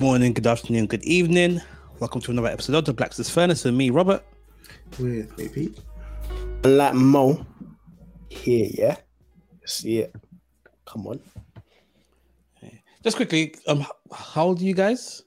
[0.00, 1.60] Good morning, good afternoon, good evening.
[1.98, 4.24] Welcome to another episode of the Blacksmith's Furnace with me, Robert.
[4.98, 5.78] With me, Pete.
[6.64, 7.44] And like Mo
[8.30, 8.96] here, yeah.
[9.66, 10.14] See it.
[10.86, 11.20] Come on.
[13.04, 15.22] Just quickly, um, how old are you guys?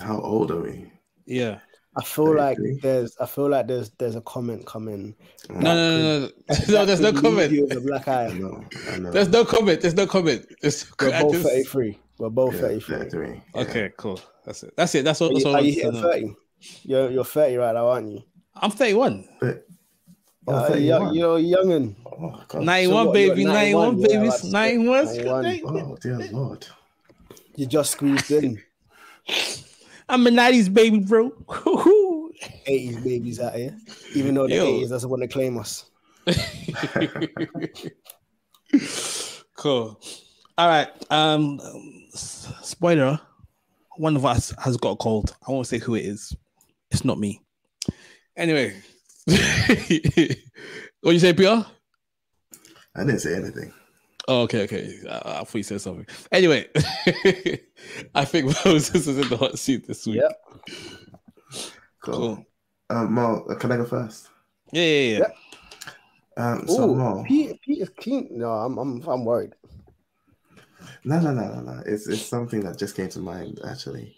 [0.00, 0.90] How old are we?
[1.26, 1.58] Yeah.
[1.98, 5.14] I feel like there's I feel like there's there's a comment coming.
[5.50, 6.30] No, no, no, no,
[6.70, 6.84] no.
[6.86, 7.52] There's no comment.
[7.52, 8.32] you with a black I eye.
[8.32, 8.64] know.
[8.90, 9.10] I know.
[9.10, 9.82] There's no comment.
[9.82, 10.46] There's no comment.
[10.62, 11.98] There's We're both just- 33.
[12.20, 12.96] We're both Yeah, 33.
[12.98, 13.28] 33.
[13.54, 13.60] Yeah.
[13.62, 14.20] Okay, cool.
[14.44, 14.74] That's it.
[14.76, 15.04] That's it.
[15.04, 15.30] That's all.
[15.30, 15.56] Are That's you, all.
[15.56, 16.34] I are you wanted to 30?
[16.84, 18.22] You're you're 30 right now, aren't you?
[18.54, 19.26] I'm 31.
[19.40, 19.66] But,
[20.46, 21.14] oh, Uh, 31.
[21.14, 21.96] you're, you're youngin.
[22.04, 22.62] Oh, God.
[22.62, 23.40] 91, what, baby.
[23.42, 24.30] you're 91, 91, yeah, babies.
[24.32, 24.52] that's it.
[24.52, 25.04] 91.
[25.42, 25.82] 91.
[25.82, 26.66] Oh, dear Lord.
[27.56, 28.62] You just squeezed in.
[30.06, 31.30] I'm a 90s baby, bro.
[31.48, 33.74] 80s babies out here.
[34.14, 34.66] Even though the Yo.
[34.66, 35.86] 80s doesn't want to claim us.
[39.56, 39.98] cool.
[40.58, 40.88] All right.
[41.10, 41.74] Um, s-
[42.14, 43.20] spoiler:
[43.96, 45.36] one of us has got a cold.
[45.46, 46.34] I won't say who it is.
[46.90, 47.40] It's not me.
[48.36, 48.80] Anyway,
[49.26, 51.64] what you say, Pierre?
[52.96, 53.72] I didn't say anything.
[54.28, 54.94] Oh, okay, okay.
[55.08, 56.06] I, I thought you said something.
[56.32, 56.68] Anyway,
[58.14, 60.20] I think Moses is in the hot seat this week.
[60.22, 60.32] Yep.
[62.02, 62.14] Cool.
[62.14, 62.46] Cool.
[62.90, 64.28] Um, Mo, uh, can I go first?
[64.72, 65.28] Yeah, yeah, yeah.
[66.36, 68.28] Um, so, Oh, Mo, Pete, Pete is keen.
[68.30, 69.54] No, I'm I'm I'm worried.
[71.04, 71.82] No, no, no, no, no.
[71.86, 74.16] It's, it's something that just came to mind, actually.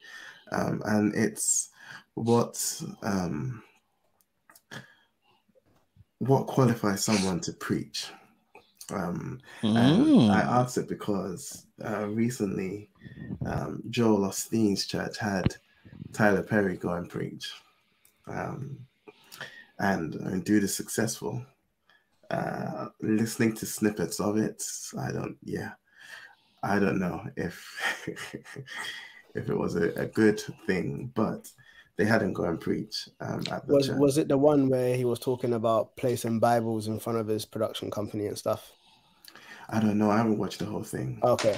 [0.50, 1.70] Um, and it's
[2.14, 3.62] what, um,
[6.19, 8.08] what qualifies someone to preach.
[8.92, 10.30] Um, And Mm.
[10.30, 12.91] I asked it because uh, recently
[13.47, 15.56] um, Joel Osteen's church had
[16.12, 17.52] Tyler Perry go and preach.
[18.26, 18.87] Um,
[19.78, 21.44] and I mean, dude is successful.
[22.31, 24.62] Uh, listening to snippets of it,
[24.98, 25.72] I don't, yeah,
[26.62, 28.06] I don't know if
[29.34, 31.50] if it was a, a good thing, but
[31.97, 33.99] they hadn't go and preach um, at the Was church.
[33.99, 37.45] was it the one where he was talking about placing Bibles in front of his
[37.45, 38.71] production company and stuff?
[39.69, 40.11] I don't know.
[40.11, 41.19] I haven't watched the whole thing.
[41.23, 41.56] Okay.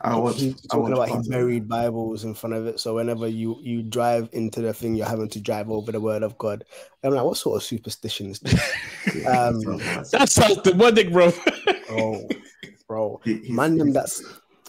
[0.00, 2.78] I was He's I talking watched about he buried Bibles in front of it.
[2.78, 6.22] So whenever you you drive into the thing, you're having to drive over the word
[6.22, 6.64] of God.
[7.02, 8.60] I'm like, what sort of superstition is this?
[9.14, 11.32] Yeah, Um, sounds like- That sounds demonic, bro.
[11.90, 12.26] oh,
[12.94, 13.20] bro.
[13.24, 14.22] He- Man them that's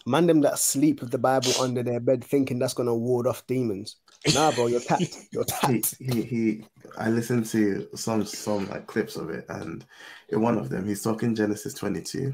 [0.05, 3.45] man them that sleep with the Bible under their bed thinking that's gonna ward off
[3.47, 3.97] demons.
[4.33, 5.03] Nah, bro, you're tapped.
[5.31, 5.95] You're he, tapped.
[5.99, 6.65] he he
[6.97, 9.85] I listened to some some like clips of it and
[10.29, 12.33] in one of them he's talking Genesis 22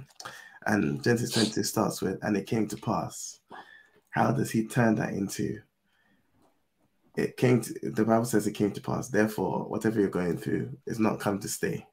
[0.68, 3.42] and Genesis 22 starts with and it came to pass.
[4.12, 5.60] How does he turn that into
[7.18, 9.10] it came to the Bible says it came to pass.
[9.10, 11.86] Therefore, whatever you're going through is not come to stay.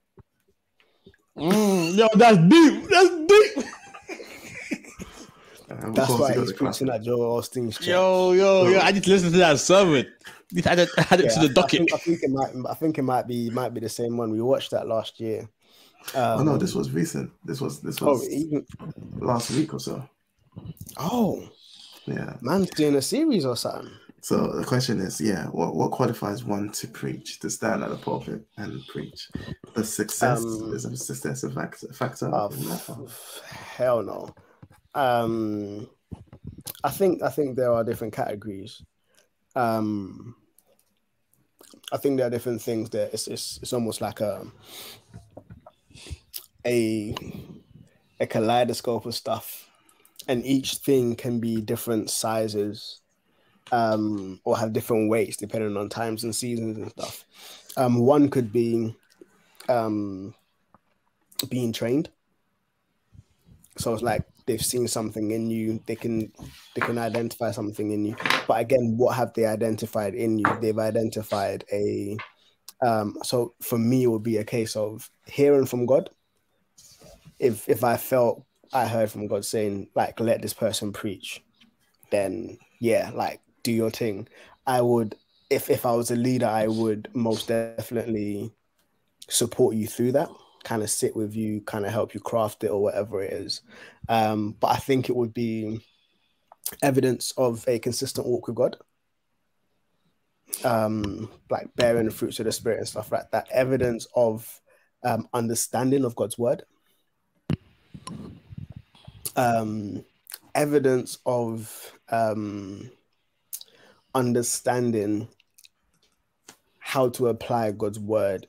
[1.36, 2.88] Mm, yo, that's deep.
[2.88, 3.17] That's
[5.78, 5.84] deep.
[5.84, 7.86] Uh, of That's why you got he's preaching at Joel Osteen's church.
[7.88, 8.78] Yo, yo, yo!
[8.80, 10.06] I need to listen to that sermon.
[10.52, 11.80] Need to add it, add it Yeah, to I- the docket.
[11.80, 12.70] I think, I think it might.
[12.70, 14.30] I think it might be might be the same one.
[14.30, 15.48] We watched that last year.
[16.14, 17.30] Oh Um, no, this was recent.
[17.44, 18.64] This was this oh, was even
[19.18, 20.08] last week or so.
[20.96, 21.46] oh,
[22.06, 22.36] Yeah.
[22.40, 23.90] man's doing a series or something.
[24.20, 27.96] So the question is, yeah, what, what qualifies one to preach, to stand at the
[27.96, 29.28] pulpit and preach?
[29.74, 31.92] The success Um, is a success a factor.
[31.92, 33.40] factor Oh, in that f-
[33.76, 34.34] hell no.
[34.94, 35.88] Um,
[36.84, 38.82] I think I think there are different categories.
[39.54, 40.36] Um,
[41.92, 44.46] I think there are different things that it's it's, it's almost like a
[46.66, 47.14] a
[48.20, 49.68] a kaleidoscope of stuff,
[50.26, 53.00] and each thing can be different sizes,
[53.72, 57.24] um, or have different weights depending on times and seasons and stuff.
[57.76, 58.96] Um, one could be
[59.68, 60.34] um,
[61.48, 62.10] being trained.
[63.76, 65.80] So it's like they've seen something in you.
[65.86, 66.32] They can
[66.74, 68.16] they can identify something in you.
[68.48, 70.46] But again, what have they identified in you?
[70.60, 72.16] They've identified a.
[72.84, 76.10] Um, so for me, it would be a case of hearing from God.
[77.38, 81.44] If if I felt I heard from God saying like let this person preach,
[82.10, 84.26] then yeah, like do your thing.
[84.66, 85.14] I would
[85.50, 88.50] if if I was a leader, I would most definitely
[89.28, 90.30] support you through that
[90.68, 93.62] kind of sit with you, kind of help you craft it or whatever it is.
[94.06, 95.80] Um, but I think it would be
[96.82, 98.76] evidence of a consistent walk with God.
[100.64, 103.48] Um, like bearing the fruits of the spirit and stuff like that.
[103.50, 104.60] Evidence of
[105.02, 106.64] um, understanding of God's word.
[109.36, 110.04] Um,
[110.54, 112.90] evidence of um,
[114.14, 115.28] understanding
[116.78, 118.48] how to apply God's word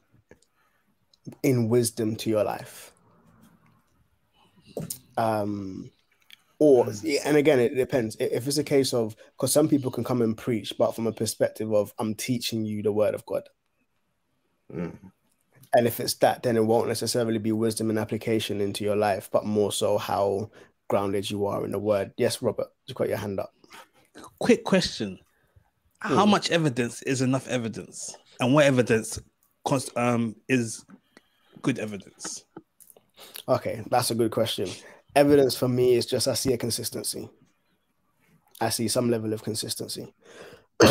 [1.44, 2.92] in wisdom to your life.
[5.18, 5.92] Um,
[6.60, 6.88] Or
[7.25, 8.18] and again, it depends.
[8.19, 11.12] If it's a case of because some people can come and preach, but from a
[11.13, 13.44] perspective of I'm teaching you the word of God.
[14.74, 14.98] Mm.
[15.74, 19.30] And if it's that, then it won't necessarily be wisdom and application into your life,
[19.31, 20.51] but more so how
[20.89, 22.12] grounded you are in the word.
[22.18, 23.54] Yes, Robert, you got your hand up.
[24.39, 25.19] Quick question:
[26.00, 26.31] How Hmm.
[26.31, 29.19] much evidence is enough evidence, and what evidence
[29.95, 30.83] um is
[31.61, 32.45] good evidence?
[33.47, 34.69] Okay, that's a good question.
[35.15, 37.29] Evidence for me is just I see a consistency.
[38.61, 40.13] I see some level of consistency.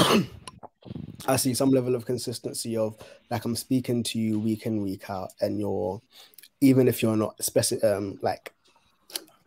[1.26, 2.97] I see some level of consistency of
[3.31, 6.00] like I'm speaking to you week in week out, and you're
[6.61, 8.53] even if you're not specific, um, like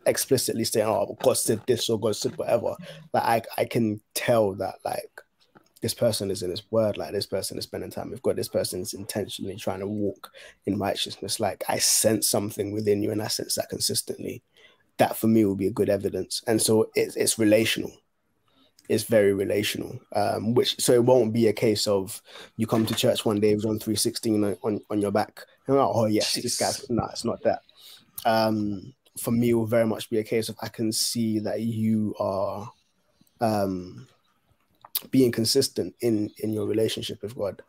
[0.05, 2.75] explicitly saying, "Oh, God said this" or "God said whatever,"
[3.13, 3.23] like
[3.57, 5.11] I I can tell that like
[5.81, 8.47] this person is in His Word, like this person is spending time with God, this
[8.47, 10.31] person is intentionally trying to walk
[10.65, 11.39] in righteousness.
[11.39, 14.43] Like I sense something within you, and I sense that consistently.
[14.97, 17.91] That for me will be a good evidence, and so it's it's relational
[18.91, 19.97] it's very relational.
[20.13, 22.21] Um, which so it won't be a case of
[22.57, 25.45] you come to church one day with John three sixteen on, on on your back
[25.67, 27.61] and like, oh yes, this guy's no, it's not that.
[28.25, 32.13] Um, for me, will very much be a case of I can see that you
[32.19, 32.69] are
[33.39, 34.07] um,
[35.09, 37.61] being consistent in in your relationship with God,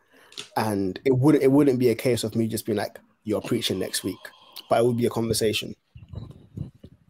[0.57, 3.79] and it wouldn't it wouldn't be a case of me just being like you're preaching
[3.79, 4.19] next week,
[4.69, 5.75] but it would be a conversation.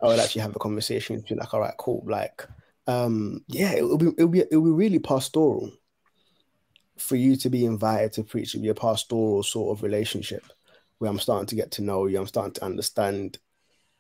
[0.02, 2.46] I would actually have a conversation and be like, all right, cool, like
[2.88, 5.72] um yeah it'll be it'll be it'll be really pastoral
[6.98, 10.44] for you to be invited to preach it'll be a pastoral sort of relationship
[10.98, 13.38] where i'm starting to get to know you i'm starting to understand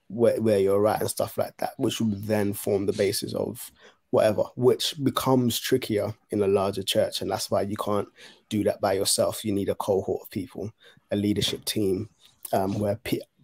[0.07, 3.71] where, where you're at and stuff like that which would then form the basis of
[4.13, 7.21] whatever which becomes trickier in a larger church.
[7.21, 8.07] And that's why you can't
[8.47, 9.43] do that by yourself.
[9.43, 10.71] You need a cohort of people
[11.09, 12.09] a leadership team
[12.51, 12.99] um, where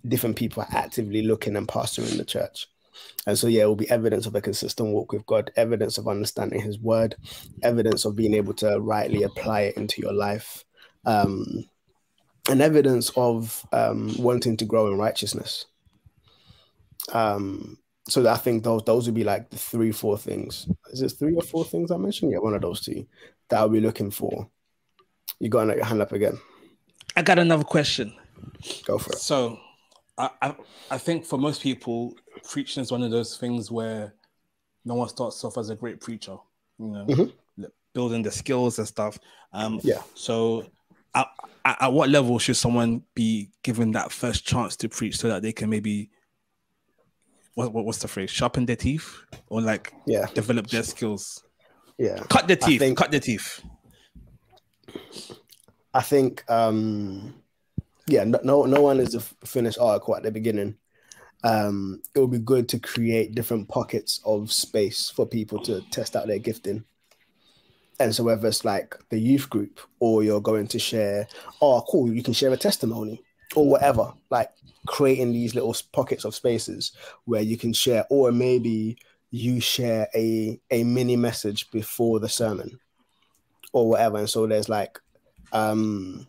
[0.08, 2.68] different people are actively looking and pastoring the church.
[3.26, 6.08] And so, yeah, it will be evidence of a consistent walk with God, evidence of
[6.08, 7.16] understanding His word,
[7.64, 10.66] evidence of being able to rightly apply it into your life,
[11.06, 11.66] um,
[12.48, 15.66] and evidence of um, wanting to grow in righteousness.
[17.12, 17.78] Um,
[18.10, 20.68] so I think those those would be like the three, four things.
[20.92, 22.32] Is it three or four things I mentioned?
[22.32, 23.06] Yeah, one of those two
[23.50, 24.50] that I'll be looking for.
[25.40, 26.38] You got your hand up again.
[27.16, 28.14] I got another question.
[28.86, 29.20] Go for it.
[29.20, 29.60] So,
[30.18, 30.56] I, I
[30.92, 32.16] I think for most people,
[32.50, 34.14] preaching is one of those things where
[34.86, 36.38] no one starts off as a great preacher.
[36.78, 37.34] You know, Mhm.
[37.94, 39.18] building the skills and stuff.
[39.54, 40.02] Um, Yeah.
[40.16, 40.66] So,
[41.16, 41.28] at,
[41.66, 45.42] at at what level should someone be given that first chance to preach so that
[45.42, 46.10] they can maybe
[47.56, 48.30] what, what what's the phrase?
[48.30, 49.18] Sharpen their teeth
[49.48, 51.44] or like Yeah, develop their skills.
[51.98, 52.20] yeah.
[52.30, 52.80] Cut their teeth.
[52.80, 53.62] think- cut their teeth.
[55.94, 57.34] I think, um,
[58.08, 60.76] yeah, no, no, no one is a finished article at the beginning.
[61.44, 66.16] Um, it would be good to create different pockets of space for people to test
[66.16, 66.84] out their gifting.
[68.00, 71.28] And so, whether it's like the youth group or you're going to share,
[71.62, 73.24] oh, cool, you can share a testimony
[73.56, 74.50] or whatever, like
[74.88, 76.92] creating these little pockets of spaces
[77.26, 78.98] where you can share, or maybe
[79.32, 82.80] you share a, a mini message before the sermon
[83.74, 84.18] or whatever.
[84.18, 85.00] And so, there's like
[85.52, 86.28] um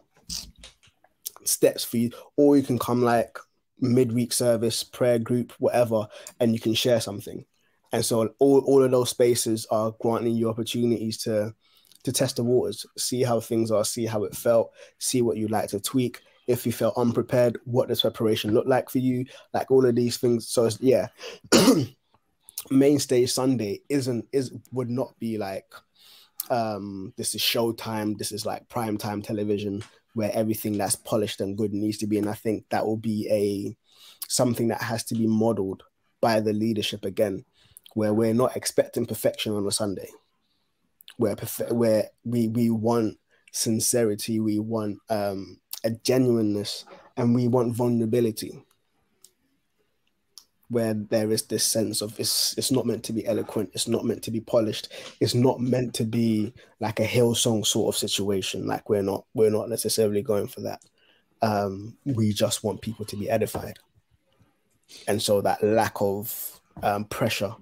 [1.45, 3.39] steps for you or you can come like
[3.81, 6.07] midweek service prayer group whatever
[6.39, 7.45] and you can share something
[7.93, 11.53] and so all, all of those spaces are granting you opportunities to
[12.03, 15.51] to test the waters see how things are see how it felt see what you'd
[15.51, 19.25] like to tweak if you felt unprepared what does preparation look like for you?
[19.55, 20.49] Like all of these things.
[20.49, 21.09] So yeah.
[22.71, 25.73] Main stage sunday isn't is would not be like
[26.51, 29.83] um this is showtime this is like prime time television
[30.15, 32.19] where everything that's polished and good needs to be.
[32.19, 33.77] And i think that will be a
[34.29, 35.85] something that has to be modeled
[36.21, 37.45] by the leadership again
[37.95, 40.09] where we're not expecting perfection on a sunday.
[41.17, 41.37] Where
[41.71, 43.19] where we we want
[43.53, 46.85] sincerity we want um a genuineness
[47.17, 48.63] and we want vulnerability
[50.71, 54.05] where there is this sense of it's it's not meant to be eloquent it's not
[54.05, 54.89] meant to be polished
[55.21, 59.51] it's not meant to be like a Hillsong sort of situation like we're not we're
[59.51, 60.81] not necessarily going for that.
[61.43, 63.79] Um we just want people to be edified.
[65.09, 67.55] And so that lack of um pressure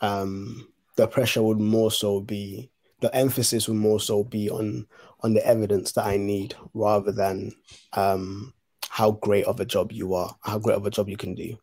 [0.00, 2.70] um the pressure would more so be
[3.00, 4.86] the emphasis would more so be on
[5.22, 7.52] on the evidence that i need rather than
[7.94, 8.52] um
[8.88, 11.56] how great of a job you are how great of a job you can do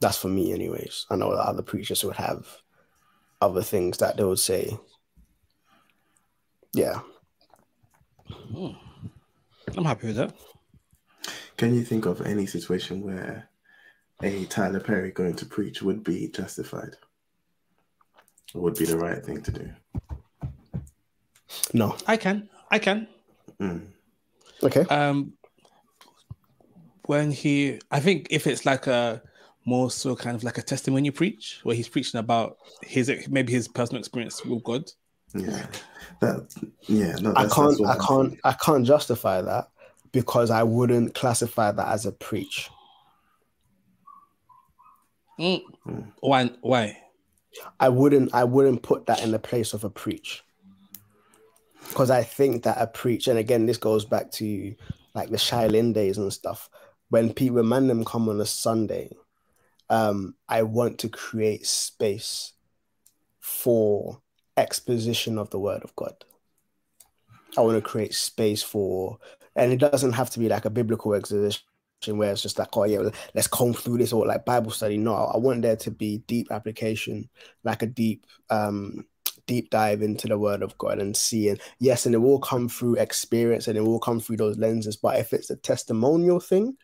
[0.00, 2.46] that's for me anyways i know that other preachers would have
[3.40, 4.76] other things that they would say
[6.72, 7.00] yeah
[9.76, 10.34] I'm happy with that.
[11.56, 13.50] Can you think of any situation where
[14.22, 16.96] a Tyler Perry going to preach would be justified.
[18.54, 19.70] It would be the right thing to do.
[21.72, 21.96] No.
[22.06, 22.48] I can.
[22.70, 23.08] I can.
[23.60, 23.86] Mm.
[24.62, 24.82] Okay.
[24.82, 25.32] Um,
[27.04, 29.22] when he, I think if it's like a
[29.64, 33.68] more so kind of like a testimony preach, where he's preaching about his maybe his
[33.68, 34.90] personal experience with God.
[35.34, 35.66] Yeah,
[36.20, 36.54] that
[36.86, 37.16] yeah.
[37.20, 37.86] No, I can't.
[37.86, 38.38] I can't.
[38.44, 39.68] I can't justify that
[40.12, 42.68] because I wouldn't classify that as a preach.
[45.38, 45.62] Mm.
[46.20, 46.50] Why?
[46.62, 46.96] Why?
[47.78, 48.34] I wouldn't.
[48.34, 50.42] I wouldn't put that in the place of a preach
[51.90, 54.74] because I think that a preach, and again, this goes back to
[55.14, 56.70] like the Shaolin days and stuff.
[57.08, 59.10] When people, when man them come on a Sunday,
[59.88, 62.52] um, I want to create space
[63.40, 64.22] for
[64.56, 66.14] exposition of the Word of God.
[67.58, 69.18] I want to create space for,
[69.56, 71.64] and it doesn't have to be like a biblical exposition
[72.06, 74.96] where it's just like, oh yeah, let's comb through this or like Bible study.
[74.96, 77.28] No, I want there to be deep application,
[77.64, 79.04] like a deep, um,
[79.50, 81.58] deep dive into the Word of God and seeing.
[81.80, 84.96] Yes, and it will come through experience and it will come through those lenses.
[84.96, 86.76] But if it's a testimonial thing,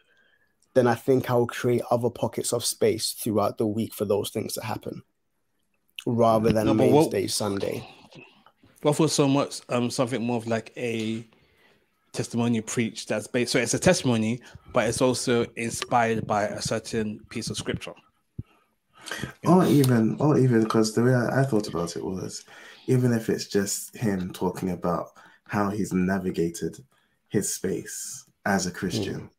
[0.75, 4.54] then I think I'll create other pockets of space throughout the week for those things
[4.54, 5.02] to happen,
[6.06, 7.88] rather than No, what- mainstay Sunday.
[8.82, 11.25] What for so much um something more of like a
[12.12, 14.40] testimony preach that's based so it's a testimony,
[14.73, 17.94] but it's also inspired by a certain piece of scripture.
[19.44, 22.44] Or even, or even because the way I, I thought about it was,
[22.86, 25.10] even if it's just him talking about
[25.44, 26.76] how he's navigated
[27.28, 29.30] his space as a Christian,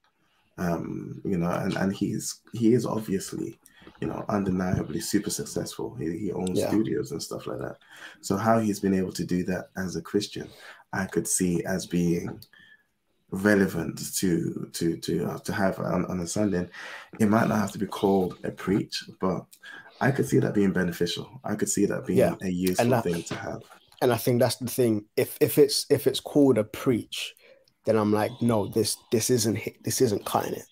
[0.58, 3.60] um, you know, and, and he's he is obviously,
[4.02, 5.96] you know, undeniably super successful.
[5.96, 6.68] He, he owns Yeah.
[6.68, 7.78] studios and stuff like that.
[8.22, 10.50] So how he's been able to do that as a Christian,
[10.94, 12.40] I could see as being
[13.32, 16.68] relevant to to to uh, to have on, on a Sunday.
[17.20, 19.46] It might not have to be called a preach, but
[20.00, 21.30] I could see that being beneficial.
[21.44, 23.62] I could see that being Yeah, a useful that- thing to have.
[24.02, 25.06] and I think that's the thing.
[25.18, 27.34] If if it's if it's called a preach,
[27.86, 30.66] then I'm like, no, this this isn't hit, this isn't cutting it.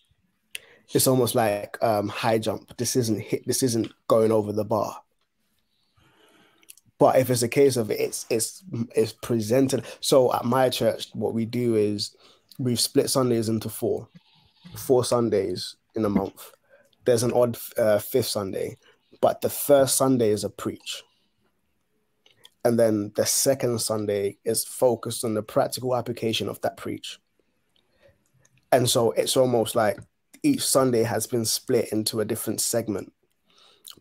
[0.94, 2.78] It's almost like um, high jump.
[2.78, 3.46] This isn't hit.
[3.48, 5.02] This isn't going over the bar.
[6.98, 8.64] But if it's a case of it's it's
[8.96, 9.84] it's presented.
[10.00, 12.16] So at my church, what we do is
[12.58, 14.08] we've split Sundays into four,
[14.76, 16.52] four Sundays in a month.
[17.06, 18.78] There's an odd uh, fifth Sunday,
[19.22, 21.04] but the first Sunday is a preach
[22.66, 27.20] and then the second Sunday is focused on the practical application of that preach.
[28.72, 30.00] And so it's almost like
[30.42, 33.14] each Sunday has been split into a different segment,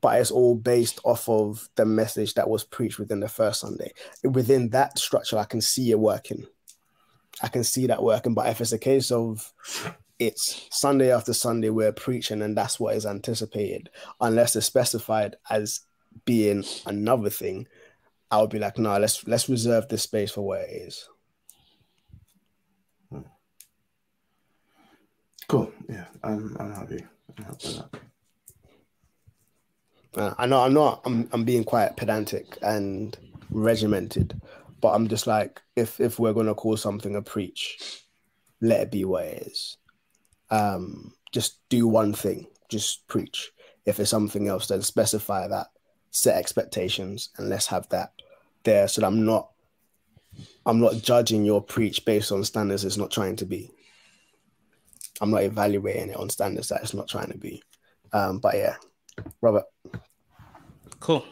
[0.01, 3.93] but it's all based off of the message that was preached within the first Sunday.
[4.25, 6.47] Within that structure, I can see it working.
[7.43, 8.35] I can see that working.
[8.35, 9.53] But if it's a case of
[10.19, 15.81] it's Sunday after Sunday, we're preaching, and that's what is anticipated, unless it's specified as
[16.25, 17.67] being another thing,
[18.31, 21.09] I would be like, no, let's let's reserve this space for what it is.
[25.49, 25.73] Cool.
[25.89, 27.05] Yeah, I'm I'm happy.
[27.37, 27.81] I'm happy.
[30.17, 33.17] Uh, I know I'm not I'm I'm being quite pedantic and
[33.51, 34.41] regimented,
[34.85, 38.03] but I'm just like if if we're gonna call something a preach,
[38.61, 39.79] let it be what it is.
[40.51, 43.51] Um, just do one thing, just preach.
[43.87, 45.69] If it's something else, then specify that,
[46.11, 48.13] set expectations, and let's have that
[48.65, 49.53] there so that I'm not
[50.67, 53.71] I'm not judging your preach based on standards it's not trying to be.
[55.23, 57.63] I'm not evaluating it on standards that it's not trying to be.
[58.13, 58.77] Um, but yeah,
[59.41, 59.65] Robert.
[61.01, 61.25] Cool.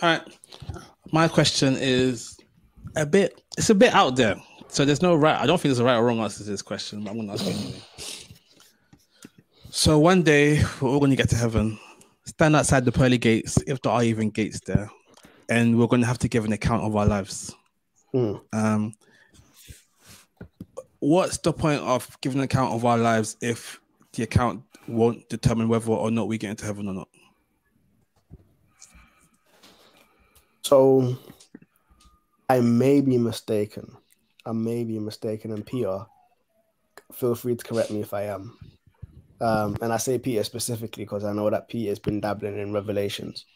[0.00, 0.22] All right.
[1.10, 2.39] My question is
[2.96, 3.42] a bit.
[3.56, 4.36] It's a bit out there.
[4.68, 5.36] So there's no right.
[5.36, 7.32] I don't think there's a right or wrong answer to this question, but I'm gonna
[7.32, 7.82] ask you anyway.
[9.70, 11.78] So one day we're all gonna get to heaven,
[12.24, 14.90] stand outside the pearly gates, if there are even gates there,
[15.48, 17.54] and we're gonna have to give an account of our lives.
[18.12, 18.34] Hmm.
[18.52, 18.94] Um,
[21.00, 23.80] what's the point of giving an account of our lives if
[24.12, 27.08] the account won't determine whether or not we get into heaven or not?
[30.62, 31.16] So
[32.50, 33.96] I may be mistaken.
[34.44, 35.52] I may be mistaken.
[35.52, 36.04] And Peter,
[37.12, 38.58] feel free to correct me if I am.
[39.40, 43.46] Um, and I say Peter specifically because I know that Peter's been dabbling in revelations.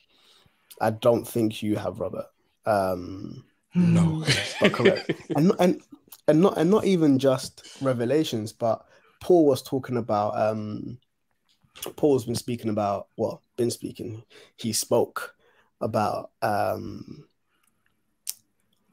[0.81, 2.27] I don't think you have, Robert.
[2.67, 4.25] Um, No.
[4.61, 5.11] but correct.
[5.37, 5.83] and, not- and
[6.29, 8.87] and not and not even just revelations, but
[9.21, 10.99] Paul was talking about um
[11.97, 14.23] Paul's been speaking about well, been speaking.
[14.57, 15.35] He spoke
[15.81, 17.25] about um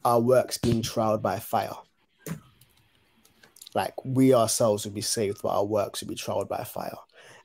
[0.03, 1.75] our works being trialed by fire.
[3.73, 6.97] Like we ourselves will be saved, but our works will be trialed by fire.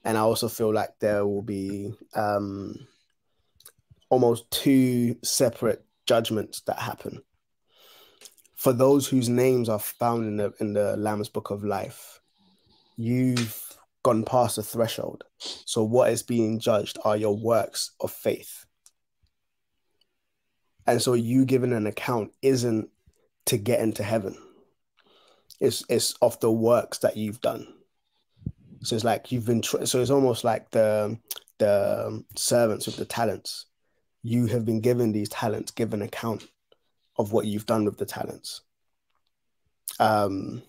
[0.04, 2.86] and I also feel like there will be um,
[4.08, 7.22] almost two separate judgments that happen.
[8.54, 12.20] For those whose names are found in the in the Lamb's Book of Life,
[12.96, 13.62] you've
[14.02, 15.24] gone past the threshold.
[15.38, 18.65] So what is being judged are your works of faith.
[20.86, 22.88] And so you giving an account isn't
[23.46, 24.36] to get into heaven.
[25.60, 27.66] It's it's of the works that you've done.
[28.82, 29.62] So it's like you've been.
[29.62, 31.18] Tra- so it's almost like the
[31.58, 33.66] the servants with the talents.
[34.22, 36.44] You have been given these talents, given account
[37.16, 38.60] of what you've done with the talents.
[39.98, 40.62] Um,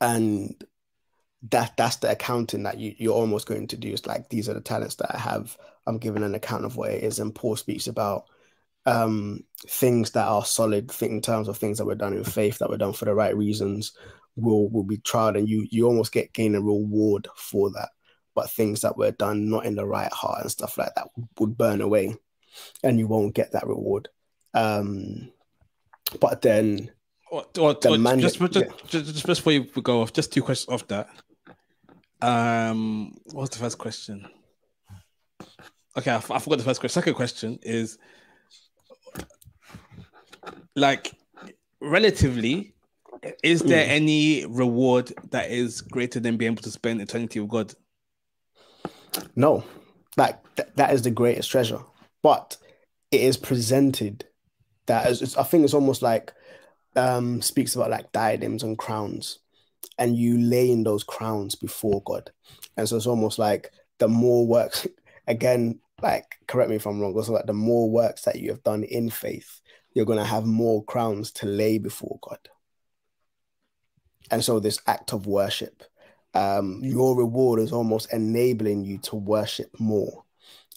[0.00, 0.64] and
[1.50, 3.92] that that's the accounting that you, you're almost going to do.
[3.92, 5.56] It's like these are the talents that I have.
[5.86, 7.18] I'm giving an account of what it is.
[7.18, 8.26] And Paul speaks about
[8.86, 12.70] um, things that are solid in terms of things that were done in faith, that
[12.70, 13.92] were done for the right reasons,
[14.36, 17.90] will will be tried, and you you almost get gain a reward for that.
[18.34, 21.08] But things that were done not in the right heart and stuff like that
[21.38, 22.16] would burn away,
[22.82, 24.08] and you won't get that reward.
[24.54, 25.30] Um,
[26.20, 26.90] but then,
[27.30, 28.72] what, what, the what- man- just, just, yeah.
[28.86, 31.08] just, just before you go off, just two questions off that.
[32.20, 34.28] Um, what was the first question?
[35.96, 37.02] Okay, I, f- I forgot the first question.
[37.02, 37.98] Second question is
[40.76, 41.12] like
[41.80, 42.74] relatively,
[43.42, 43.90] is there Mm.
[43.90, 47.74] any reward that is greater than being able to spend eternity with God?
[49.36, 49.64] No,
[50.16, 51.80] like th- that is the greatest treasure.
[52.22, 52.56] But
[53.10, 54.24] it is presented
[54.86, 56.32] that as I think it's almost like
[56.96, 59.38] um speaks about like diadems and crowns,
[59.98, 62.30] and you lay in those crowns before God,
[62.76, 64.86] and so it's almost like the more works
[65.26, 65.78] again.
[66.02, 67.14] Like, correct me if I'm wrong.
[67.14, 69.60] Also, like the more works that you have done in faith,
[69.94, 72.38] you're gonna have more crowns to lay before God.
[74.30, 75.82] And so, this act of worship
[76.34, 80.24] um, your reward is almost enabling you to worship more.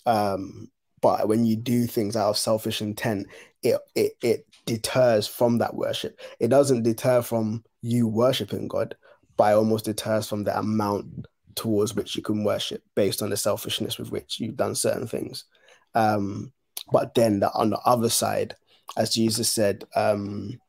[0.05, 0.69] Um,
[1.01, 3.27] but when you do things out of selfish intent,
[3.61, 6.19] it, it it deters from that worship.
[6.39, 8.95] It doesn't deter from you worshiping God,
[9.37, 13.37] but it almost deters from the amount towards which you can worship based on the
[13.37, 15.45] selfishness with which you've done certain things.
[15.93, 16.51] Um,
[16.91, 18.55] but then the, on the other side,
[18.97, 20.59] as Jesus said, um,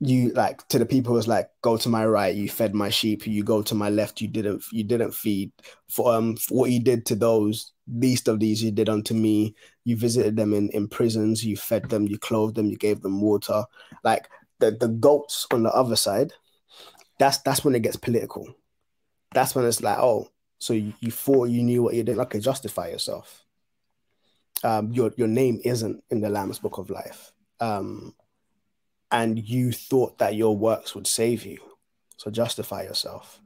[0.00, 3.26] you like to the people was like go to my right you fed my sheep.
[3.26, 5.52] You go to my left you didn't you didn't feed.
[5.90, 9.54] For um for what you did to those least of these you did unto me.
[9.84, 11.44] You visited them in in prisons.
[11.44, 12.06] You fed them.
[12.08, 12.70] You clothed them.
[12.70, 13.64] You gave them water.
[14.02, 16.32] Like the the goats on the other side
[17.18, 18.48] that's that's when it gets political.
[19.34, 22.18] That's when it's like oh so you, you thought you knew what you did.
[22.18, 23.39] Okay justify yourself
[24.64, 28.14] um your your name isn't in the lamb's book of life um
[29.10, 31.58] and you thought that your works would save you.
[32.16, 33.40] So justify yourself.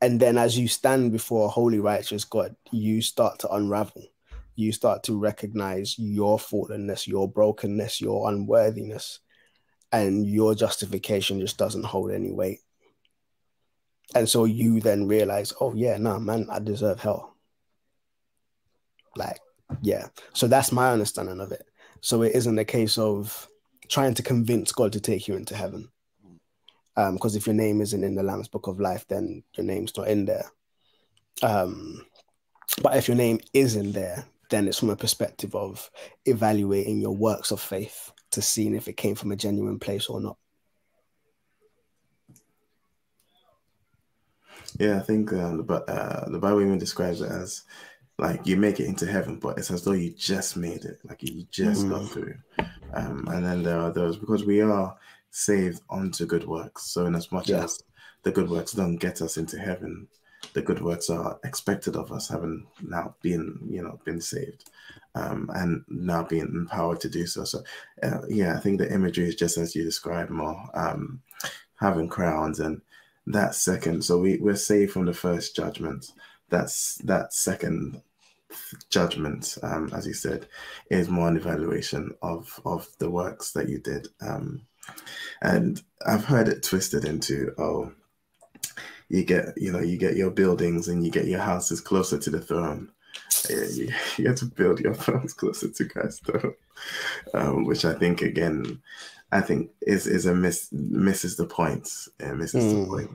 [0.00, 4.06] And then as you stand before a holy, righteous God, you start to unravel.
[4.54, 9.20] You start to recognize your fallenness, your brokenness, your unworthiness,
[9.90, 12.60] and your justification just doesn't hold any weight.
[14.14, 17.34] And so you then realize, oh, yeah, no, man, I deserve hell.
[19.16, 19.38] Like,
[19.82, 20.08] yeah.
[20.32, 21.66] So that's my understanding of it.
[22.00, 23.48] So it isn't a case of,
[23.86, 25.90] trying to convince God to take you into heaven.
[26.96, 30.08] Because if your name isn't in the Lamb's Book of Life, then your name's not
[30.08, 30.46] in there.
[31.42, 32.06] Um,
[32.82, 35.90] but if your name is in there, then it's from a perspective of
[36.24, 40.20] evaluating your works of faith to seeing if it came from a genuine place or
[40.20, 40.38] not.
[44.78, 47.64] Yeah, I think um, the, uh, the Bible even describes it as
[48.18, 51.22] like you make it into heaven, but it's as though you just made it, like
[51.22, 52.08] you just got Mm.
[52.10, 52.34] through.
[52.94, 54.96] Um, and then there are those because we are
[55.30, 56.84] saved unto good works.
[56.84, 57.64] So, in as much Yeah.
[57.64, 57.80] as
[58.22, 60.06] the good works don't get us into heaven,
[60.52, 64.70] the good works are expected of us, having now been, you know, been saved,
[65.16, 67.44] um, and now being empowered to do so.
[67.44, 67.64] So,
[68.02, 71.20] uh, yeah, I think the imagery is just as you described, more um,
[71.80, 72.80] having crowns and
[73.26, 74.04] that second.
[74.04, 76.12] So we we're saved from the first judgment.
[76.54, 78.00] That's that second
[78.88, 80.46] judgment, um, as you said,
[80.90, 84.08] is more an evaluation of of the works that you did.
[84.20, 84.62] Um,
[85.42, 87.92] and I've heard it twisted into oh,
[89.08, 92.30] you get you know you get your buildings and you get your houses closer to
[92.30, 92.90] the throne.
[93.50, 93.86] Yeah, You,
[94.16, 96.54] you get to build your thrones closer to Christ's throne,
[97.34, 98.80] um, which I think again,
[99.32, 101.88] I think is is a miss misses the point.
[102.20, 102.88] and misses the Mm.
[102.88, 103.10] point.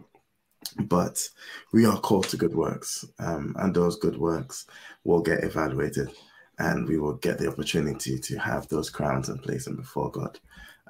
[0.77, 1.27] But
[1.73, 4.65] we are called to good works, um, and those good works
[5.03, 6.11] will get evaluated,
[6.59, 10.39] and we will get the opportunity to have those crowns and place them before God.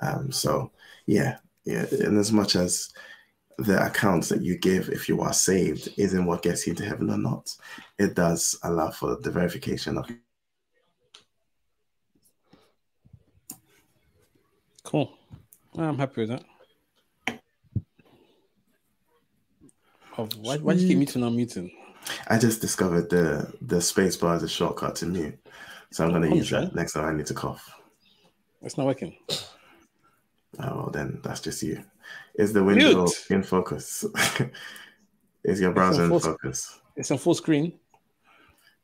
[0.01, 0.71] Um, so,
[1.05, 1.85] yeah, yeah.
[1.91, 2.91] And as much as
[3.59, 7.09] the accounts that you give if you are saved isn't what gets you to heaven
[7.09, 7.53] or not.
[7.97, 10.09] It does allow for the verification of
[14.83, 15.11] Cool.
[15.77, 16.43] I'm happy with that.
[20.19, 21.71] Oh, why, why do you keep muting on muting?
[22.27, 25.39] I just discovered the the space bar is a shortcut to mute.
[25.91, 27.73] So I'm gonna Oh, use that next time I need to cough.
[28.61, 29.15] It's not working.
[30.59, 31.85] Oh well then that's just you.
[32.35, 33.25] Is the window Mute.
[33.29, 34.03] in focus?
[35.45, 36.81] is your browser in focus?
[36.97, 37.79] It's on full screen.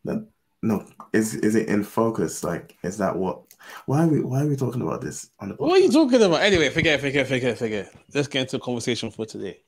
[0.06, 0.26] No,
[0.62, 0.86] no.
[1.12, 2.46] Is is it in focus?
[2.46, 3.42] Like, is that what?
[3.88, 5.56] Why are we Why are we talking about this on the?
[5.56, 6.44] What are you talking about?
[6.44, 7.94] Anyway, forget, forget, forget, forget.
[8.14, 9.60] Let's get into a conversation for today.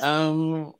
[0.00, 0.74] Um,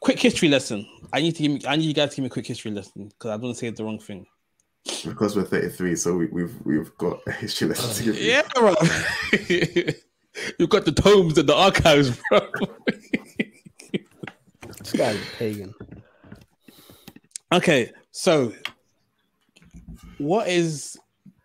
[0.00, 0.86] quick history lesson.
[1.12, 2.70] I need to give me, I need you guys to give me a quick history
[2.70, 4.26] lesson because I don't want to say the wrong thing.
[5.04, 8.30] Because we're 33, so we, we've we've got a history lesson to give you.
[8.30, 8.74] Yeah, bro.
[10.58, 12.40] You've got the tomes and the archives, bro.
[14.78, 15.74] This guy's a pagan.
[17.52, 18.52] okay, so
[20.18, 20.98] what is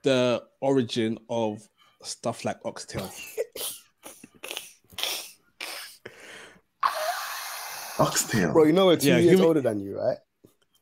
[0.04, 1.68] the origin of
[2.02, 3.12] stuff like oxtail?
[8.00, 8.54] Oxtail.
[8.54, 10.18] Bro, you know we're two Yeah, years human- older than you, right?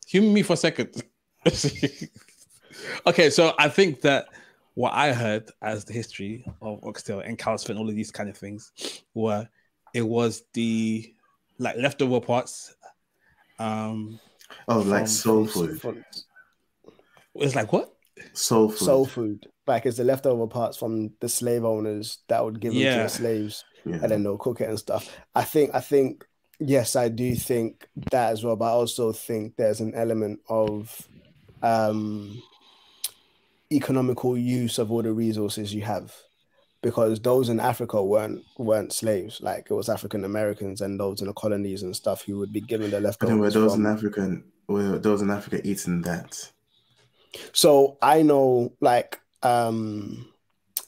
[0.07, 1.03] Humor me for a second.
[3.07, 4.27] okay, so I think that
[4.73, 8.29] what I heard as the history of oxtail and cow's and all of these kind
[8.29, 8.71] of things
[9.13, 9.47] were
[9.93, 11.13] it was the
[11.57, 12.75] like leftover parts.
[13.57, 14.19] Um,
[14.67, 15.79] oh, like soul food.
[15.81, 16.03] From
[17.35, 17.93] it's like what?
[18.33, 18.77] Soul food.
[18.79, 19.47] soul food.
[19.65, 23.03] Like it's the leftover parts from the slave owners that would give them to Yeah.
[23.03, 23.99] the slaves Yeah.
[24.01, 25.09] and then they'll cook it and stuff.
[25.33, 26.25] I think I think
[26.59, 31.07] yes, I do think that as well, but I also think there's an element of
[31.63, 32.41] um
[33.71, 36.13] economical use of all the resources you have.
[36.81, 41.25] Because those in Africa weren't weren't slaves, like it was African Americans and those in
[41.27, 43.53] the colonies and stuff who would be given the But then were leftovers.
[43.55, 44.41] those from- in Africa?
[44.67, 46.51] Were those in Africa eating that?
[47.53, 50.27] So I know, like, um,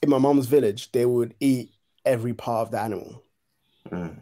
[0.02, 1.72] in my mom's village, they would eat
[2.06, 3.22] every part of the animal.
[3.90, 4.18] Mm.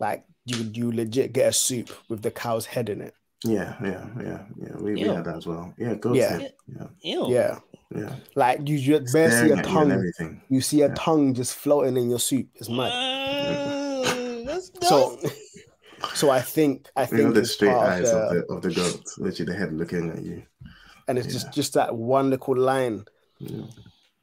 [0.00, 3.14] Like, you you legit get a soup with the cow's head in it.
[3.44, 4.76] Yeah, yeah, yeah, yeah.
[4.78, 5.72] We, we had that as well.
[5.78, 6.38] Yeah, goat's Yeah.
[6.38, 6.54] head.
[6.66, 7.30] Yeah, Ew.
[7.32, 7.58] Yeah,
[7.94, 8.16] yeah.
[8.34, 9.92] like you just barely see a at you tongue.
[9.92, 10.42] everything.
[10.48, 10.94] You see a Yeah.
[10.96, 12.48] tongue just floating in your soup.
[12.56, 12.90] It's mad.
[12.90, 15.18] Uh, that's So,
[16.14, 18.62] so I think I You think know the straight eyes of of the, the of
[18.62, 20.42] the goat, literally the head looking at you.
[21.06, 21.32] and it's yeah.
[21.34, 23.04] just just that wonderful line.
[23.38, 23.66] Yeah.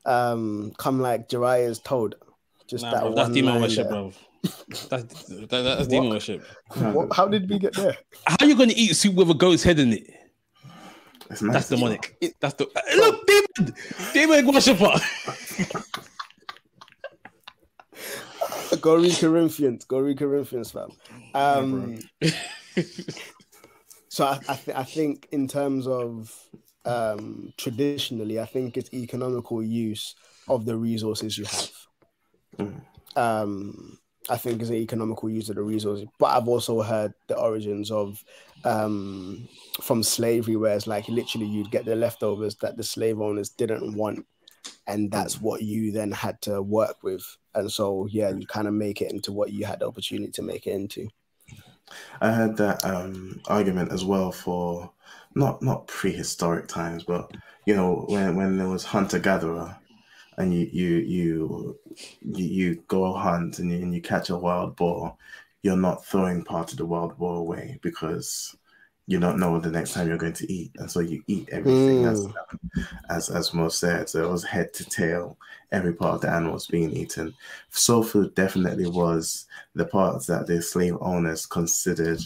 [0.05, 2.15] Um, come like Jiraiya's toad.
[2.67, 4.11] Just Nah, that bro, one that's demon line worship, bro.
[4.89, 6.45] That's that, that's demon worship.
[6.75, 7.97] What, how did we get there?
[8.27, 10.09] How are you going to eat soup with a goat's head in it?
[11.29, 11.91] It's nice That's as well.
[11.91, 12.35] demonic.
[12.39, 13.73] That's the uh, look, demon,
[14.13, 14.99] demon worshiper.
[18.81, 19.85] Go read Corinthians.
[19.85, 20.89] Go read Corinthians, fam.
[21.33, 21.99] Um,
[24.09, 26.31] so I, I, th- I think in terms of
[26.85, 30.15] um, traditionally, I think it's economical use
[30.47, 31.71] of the resources you have.
[32.59, 32.81] Mm.
[33.15, 33.97] Um,
[34.29, 37.91] I think is an economical use of the resources, but I've also heard the origins
[37.91, 38.23] of
[38.63, 39.47] um,
[39.81, 43.95] from slavery, where it's like literally you'd get the leftovers that the slave owners didn't
[43.95, 44.25] want,
[44.87, 47.23] and that's what you then had to work with.
[47.53, 50.41] And so, yeah, you kind of make it into what you had the opportunity to
[50.41, 51.07] make it into.
[52.19, 54.91] I heard that um, argument as well for
[55.35, 57.31] not not prehistoric times, but
[57.65, 59.77] you know when when there was hunter gatherer,
[60.37, 61.79] and you you you
[62.21, 65.15] you, you go hunt and you, and you catch a wild boar,
[65.63, 68.55] you're not throwing part of the wild boar away because
[69.07, 71.47] you don't know what the next time you're going to eat, and so you eat
[71.51, 72.27] everything as
[73.09, 74.09] as as most said.
[74.09, 75.37] So it was head to tail,
[75.71, 77.33] every part of the animal was being eaten.
[77.69, 79.45] Soul food definitely was
[79.75, 82.19] the parts that the slave owners considered,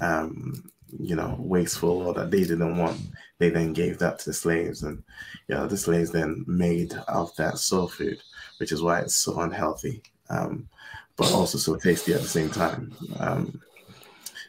[0.00, 3.00] um, you know, wasteful or that they didn't want.
[3.42, 5.02] They then gave that to the slaves, and
[5.48, 8.22] you know, the slaves then made of that soul food,
[8.58, 10.00] which is why it's so unhealthy,
[10.30, 10.68] um,
[11.16, 12.94] but also so tasty at the same time.
[13.18, 13.60] Um,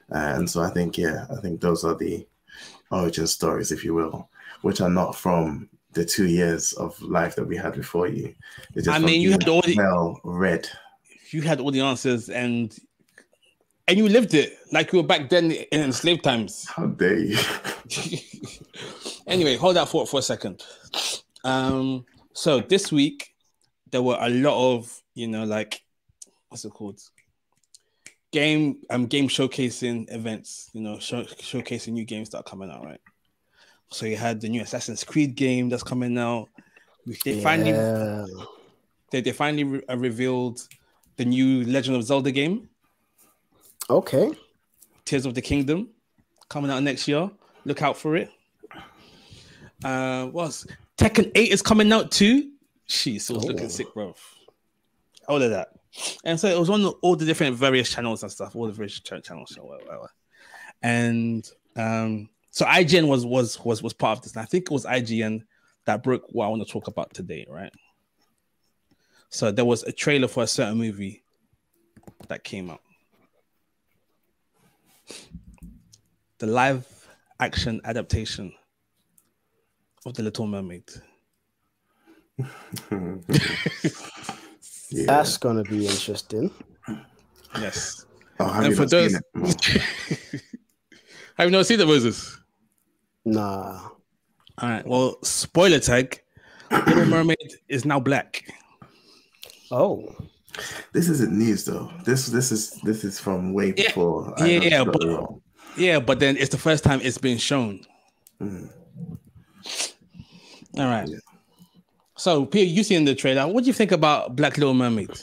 [0.10, 2.28] and so I think, yeah, I think those are the
[2.92, 4.30] origin stories, if you will,
[4.62, 8.36] which are not from the two years of life that we had before you.
[8.88, 10.70] I mean, you had all the- well read.
[11.32, 12.78] You had all the answers, and
[13.88, 16.68] and you lived it like you were back then in slave times.
[16.68, 17.40] How dare you?
[19.34, 20.62] anyway, hold that thought for a second.
[21.44, 23.34] Um, so this week
[23.92, 25.82] there were a lot of you know like
[26.50, 27.00] what's it called
[28.32, 30.70] game um game showcasing events.
[30.74, 33.02] You know, show, showcasing new games that are coming out, right?
[33.92, 36.50] So you had the new Assassin's Creed game that's coming out.
[37.26, 38.26] They finally Yeah.
[39.12, 40.68] they, they finally re- uh, revealed
[41.18, 42.70] the new Legend of Zelda game,
[43.90, 44.32] Okay.
[45.06, 45.90] Tears of the Kingdom,
[46.50, 47.30] coming out next year.
[47.66, 48.32] Look out for it.
[49.84, 50.66] Uh, what's
[50.98, 52.52] Tekken 8 is coming out too.
[52.86, 53.70] She's so it's looking Oh.
[53.70, 54.16] sick, bro.
[55.28, 55.70] All of that.
[56.24, 59.00] And so it was on all the different various channels and stuff, all the various
[59.00, 59.58] channels.
[59.60, 60.10] Whatever.
[60.82, 64.34] And um, so IGN was was was was part of this.
[64.34, 65.44] And I think it was IGN
[65.86, 67.72] that broke what I want to talk about today, right?
[69.30, 71.24] So there was a trailer for a certain movie
[72.28, 72.82] that came out.
[76.40, 76.88] The live
[77.40, 78.54] action adaptation
[80.06, 80.84] of The Little Mermaid.
[82.38, 82.46] Yeah.
[85.06, 86.52] That's gonna be interesting.
[87.60, 88.06] Yes.
[88.40, 90.42] oh, have and you for not seen those- it?
[91.38, 92.38] Have you not seen the Moses?
[93.26, 93.90] Nah.
[94.60, 94.86] All right.
[94.86, 96.22] Well, spoiler tag.
[96.72, 97.38] Little Mermaid
[97.68, 98.44] is now black.
[99.72, 100.16] Oh.
[100.92, 101.92] This isn't news though.
[102.06, 103.88] This this is this is from way Yeah.
[103.88, 104.34] before.
[104.38, 105.30] Yeah, Iron yeah, but-
[105.76, 107.82] Yeah, but then it's the first time it's been shown.
[108.40, 108.70] Mm.
[110.78, 111.08] All right.
[111.08, 111.18] Yeah.
[112.16, 113.48] So, Peter, you seen the trailer.
[113.48, 115.10] What do you think about Black Little Mermaid?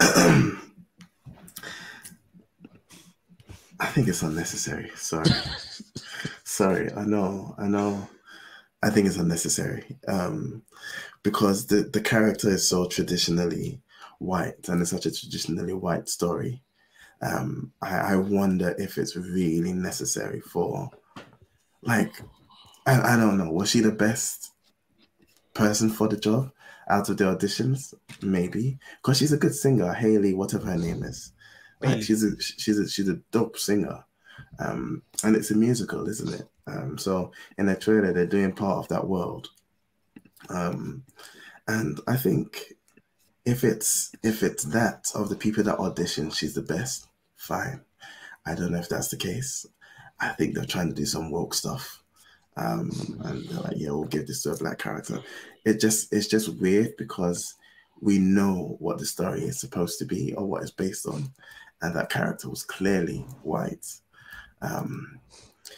[0.00, 0.58] I
[3.86, 4.90] think it's unnecessary.
[4.94, 5.30] Sorry.
[6.44, 6.92] Sorry.
[6.94, 7.54] I know.
[7.58, 8.08] I know.
[8.82, 9.98] I think it's unnecessary.
[10.08, 10.62] Um,
[11.22, 13.80] because the, the character is so traditionally
[14.18, 16.62] white and it's such a traditionally white story.
[17.20, 20.90] Um, I, I wonder if it's really necessary for
[21.82, 22.22] like
[22.86, 23.50] I, I don't know.
[23.50, 24.52] Was she the best
[25.54, 26.50] person for the job
[26.88, 27.94] out of the auditions?
[28.22, 28.78] Maybe.
[28.96, 31.32] Because she's a good singer, Haley, whatever her name is.
[31.80, 34.04] Like she's a she's a she's a dope singer,
[34.60, 36.48] um, and it's a musical, isn't it?
[36.68, 39.48] Um, so in the trailer, they're doing part of that world,
[40.48, 41.02] um,
[41.66, 42.74] and I think
[43.44, 47.08] if it's if it's that of the people that audition, she's the best.
[47.34, 47.80] Fine.
[48.46, 49.66] I don't know if that's the case.
[50.22, 52.02] I think they're trying to do some woke stuff,
[52.56, 52.90] um,
[53.24, 55.20] and they're like, yeah, we'll give this to a black character.
[55.64, 57.54] It just it's just weird because
[58.00, 61.28] we know what the story is supposed to be or what it's based on
[61.82, 63.86] and that character was clearly white.
[64.60, 65.20] Um,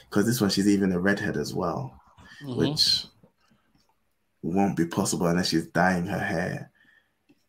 [0.09, 1.99] because this one she's even a redhead as well,
[2.43, 2.57] Mhm.
[2.57, 3.07] which
[4.43, 6.71] won't be possible unless she's dyeing her hair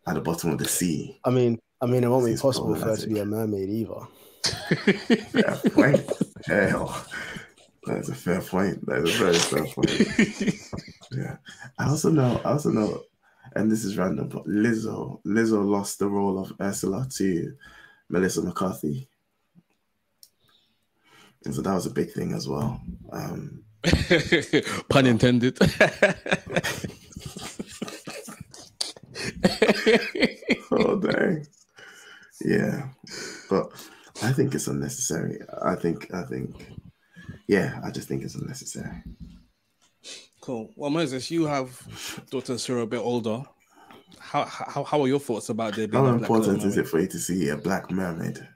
[0.08, 1.20] at the bottom of the sea.
[1.26, 4.08] I mean, I mean, it won't be possible for her to be a mermaid either.
[5.32, 6.12] Fair point.
[6.46, 7.06] Hell,
[7.86, 8.86] that's a fair point.
[8.86, 10.62] That's a very fair point.
[11.12, 11.38] Yeah.
[11.78, 12.42] I also know.
[12.44, 13.04] I also know,
[13.56, 17.56] and this is random, but Lizzo, Lizzo lost the role of Ursula to
[18.10, 19.08] Melissa McCarthy.
[21.46, 22.82] And so that was a big thing as well.
[23.12, 23.64] Um,
[24.90, 25.58] Pun intended.
[30.72, 31.46] oh dang.
[32.42, 32.90] Yeah.
[33.50, 33.72] But
[34.24, 35.40] I think it's unnecessary.
[35.64, 36.68] I think I think
[37.48, 39.04] yeah, I just think it's unnecessary.
[40.42, 40.72] cool.
[40.76, 41.70] Well, Moses, you have
[42.30, 43.44] daughters who are a bit older.
[44.20, 47.08] How how, how are your thoughts about there being How important is it for you
[47.08, 48.38] to see a black mermaid?
[48.38, 48.48] Mermaid?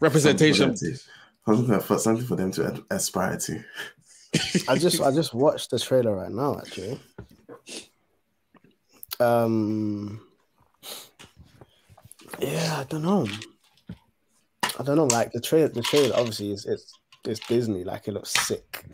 [0.00, 0.76] representation?
[1.46, 3.62] Something for, something for them to aspire to.
[4.68, 7.00] I just I just watched the trailer right now actually.
[9.20, 10.20] Um
[12.40, 13.28] yeah, I don't know.
[14.78, 15.06] I don't know.
[15.06, 16.92] Like the trailer, the trailer obviously is it's
[17.24, 17.84] it's Disney.
[17.84, 18.84] Like it looks sick.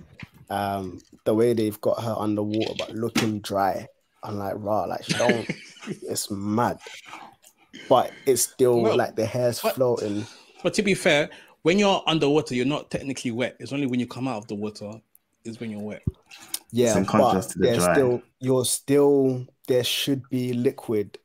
[0.50, 3.86] Um, the way they've got her underwater but looking dry.
[4.22, 4.84] I'm like, raw.
[4.84, 5.48] Like she don't.
[5.88, 6.78] it's mad.
[7.88, 10.26] But it's still Well, like the hair's but- floating.
[10.62, 11.30] But to be fair,
[11.62, 13.56] when you're underwater, you're not technically wet.
[13.60, 14.92] It's only when you come out of the water
[15.44, 16.02] is when you're wet.
[16.70, 17.94] Yeah, in contrast but to the there's dry.
[17.94, 21.16] still you're still there should be liquid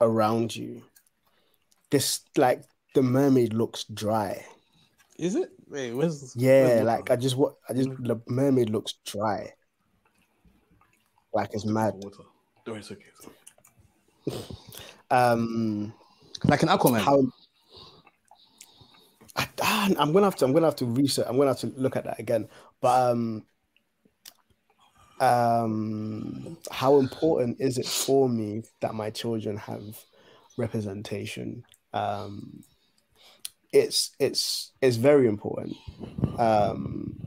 [0.00, 0.82] around you.
[1.90, 2.62] This like
[2.98, 4.44] the mermaid looks dry.
[5.18, 5.50] Is it?
[5.68, 9.52] Wait, where's Yeah, where's like I just what I just the mermaid looks dry.
[11.32, 11.94] Like it's mad.
[11.94, 12.24] water?
[12.66, 13.04] Oh, it's okay.
[13.16, 14.44] it's okay.
[15.12, 15.94] Um
[16.44, 16.98] Like an Aquaman.
[17.04, 17.22] how
[19.36, 21.72] I, ah, I'm gonna have to I'm gonna have to research I'm gonna have to
[21.76, 22.48] look at that again.
[22.80, 23.46] But um
[25.20, 29.84] um how important is it for me that my children have
[30.56, 31.62] representation?
[31.92, 32.64] Um
[33.72, 35.76] it's it's it's very important.
[36.38, 37.20] Um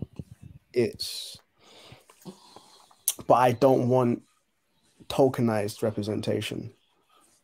[0.73, 1.38] it's
[3.27, 4.23] but I don't want
[5.08, 6.71] tokenized representation.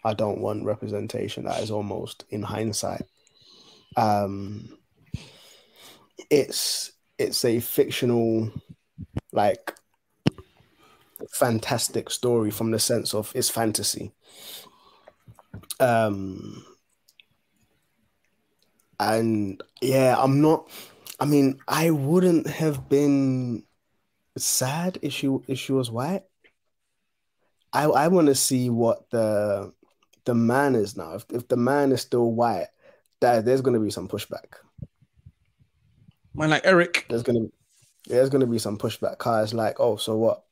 [0.03, 3.03] I don't want representation that is almost in hindsight.
[3.97, 4.77] Um,
[6.29, 8.51] it's it's a fictional,
[9.31, 9.73] like
[11.31, 14.11] fantastic story from the sense of it's fantasy.
[15.79, 16.65] Um,
[18.99, 20.69] and yeah, I'm not.
[21.19, 23.63] I mean, I wouldn't have been
[24.37, 26.23] sad if she if she was white.
[27.73, 29.73] I I want to see what the
[30.25, 31.15] the man is now.
[31.15, 32.67] If if the man is still white,
[33.21, 34.55] that there's going to be some pushback.
[36.33, 37.05] Man, like Eric.
[37.09, 37.53] There's going to
[38.07, 39.17] there's going to be some pushback.
[39.17, 40.43] Cause like, oh, so what?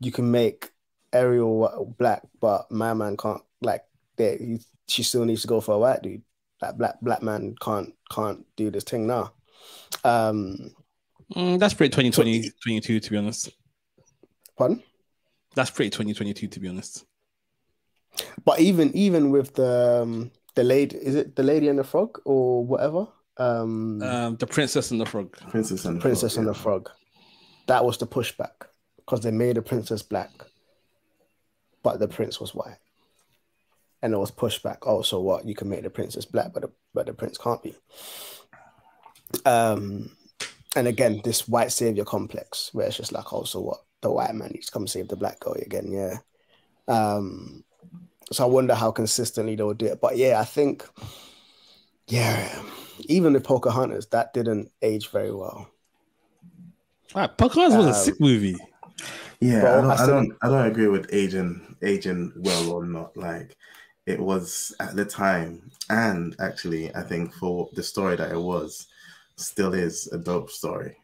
[0.00, 0.70] You can make
[1.12, 3.42] Ariel black, but my man can't.
[3.60, 3.84] Like,
[4.16, 6.22] he, she still needs to go for a white dude.
[6.60, 9.32] That black black man can't can't do this thing now.
[10.04, 10.74] Um,
[11.36, 13.50] Mm, that's pretty 2020, 22, to be honest.
[14.58, 14.82] pardon.
[15.54, 17.04] That's pretty 2022, to be honest.
[18.44, 22.18] But even even with the um, the lady, is it the lady and the frog
[22.24, 23.06] or whatever?
[23.36, 25.36] Um, Um, the Princess and the Frog.
[25.50, 26.58] Princess and the Princess Frog, and the.
[26.58, 26.90] Frog.
[27.68, 30.30] That was the pushback because they made the princess black,
[31.84, 32.78] but the prince was white,
[34.02, 34.78] and there was pushback.
[34.82, 35.46] Oh, so what?
[35.46, 37.74] You can make the princess black, but the, but the prince can't be.
[39.44, 40.16] Um,
[40.76, 43.80] and again, this white savior complex where it's just like, oh, so what?
[44.02, 46.18] The white man needs to come save the black girl again, yeah.
[46.88, 47.64] Um,
[48.32, 50.00] so I wonder how consistently they'll do it.
[50.00, 50.88] But yeah, I think,
[52.08, 52.62] yeah,
[53.00, 55.68] even the Pocahontas, that didn't age very well.
[57.14, 58.56] Right, Pocahontas was a Um, sick movie.
[59.40, 62.84] Yeah, Bro, I, don't, I I don't, I don't agree with aging, aging well or
[62.84, 63.16] not.
[63.16, 63.56] Like,
[64.10, 68.86] it was at the time, and actually, I think for the story that it was,
[69.36, 70.96] still is a dope story.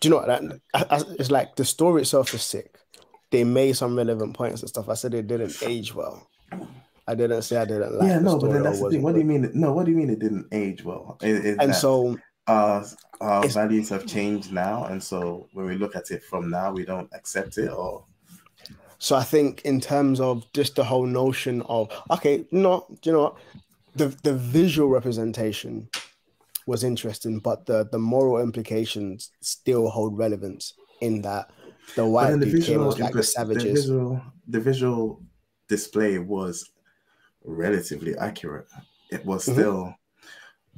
[0.00, 1.56] Do you know what that I, I, it's like?
[1.56, 2.78] The story itself is sick.
[3.30, 4.88] They made some relevant points and stuff.
[4.88, 6.28] I said it didn't age well.
[7.06, 8.08] I didn't say I didn't like.
[8.08, 9.02] yeah, no, but then that's the thing.
[9.02, 9.50] What do you mean?
[9.54, 11.18] No, what do you mean it didn't age well?
[11.22, 12.84] And that so our
[13.20, 16.84] our values have changed now, and so when we look at it from now, we
[16.84, 18.04] don't accept it, or
[18.98, 23.12] So I think in terms of just the whole notion of okay, no, do you
[23.16, 23.36] know what?
[23.94, 25.88] The the visual representation
[26.66, 31.50] was interesting, but the the moral implications still hold relevance in that
[31.94, 33.80] the white the dude came like the impre- the savages.
[33.86, 35.22] visual, the visual
[35.68, 36.68] display was
[37.44, 38.66] relatively accurate.
[39.10, 39.52] It was Mhm.
[39.52, 39.94] still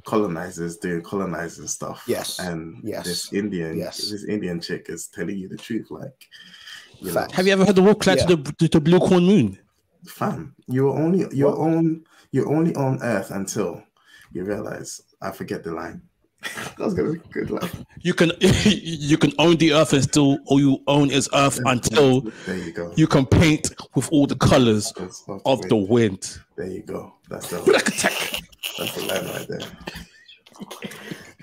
[0.05, 2.03] colonizers doing colonizing stuff.
[2.07, 2.39] Yes.
[2.39, 3.05] and Yes.
[3.05, 4.09] this Indian, Yes.
[4.09, 5.91] this Indian chick is telling you the truth.
[5.91, 6.27] Like,
[7.01, 7.13] you.
[7.33, 8.25] Have you ever heard the walk cloud Yeah.
[8.27, 9.57] to, the, to the blue corn moon?
[10.05, 11.59] fam, you're only you're What?
[11.59, 13.83] on you're only on Earth until
[14.33, 15.01] you realize.
[15.21, 16.01] I forget the line.
[16.55, 17.69] that was gonna be a good line.
[18.01, 22.21] You can you can own the earth and still all you own is earth until
[22.47, 22.91] there you go.
[22.97, 25.89] you can paint with all the colors That's of the wind.
[25.89, 26.39] wind.
[26.57, 27.13] There you go.
[27.29, 28.41] That's the Attack.
[28.79, 29.59] that's the line right there.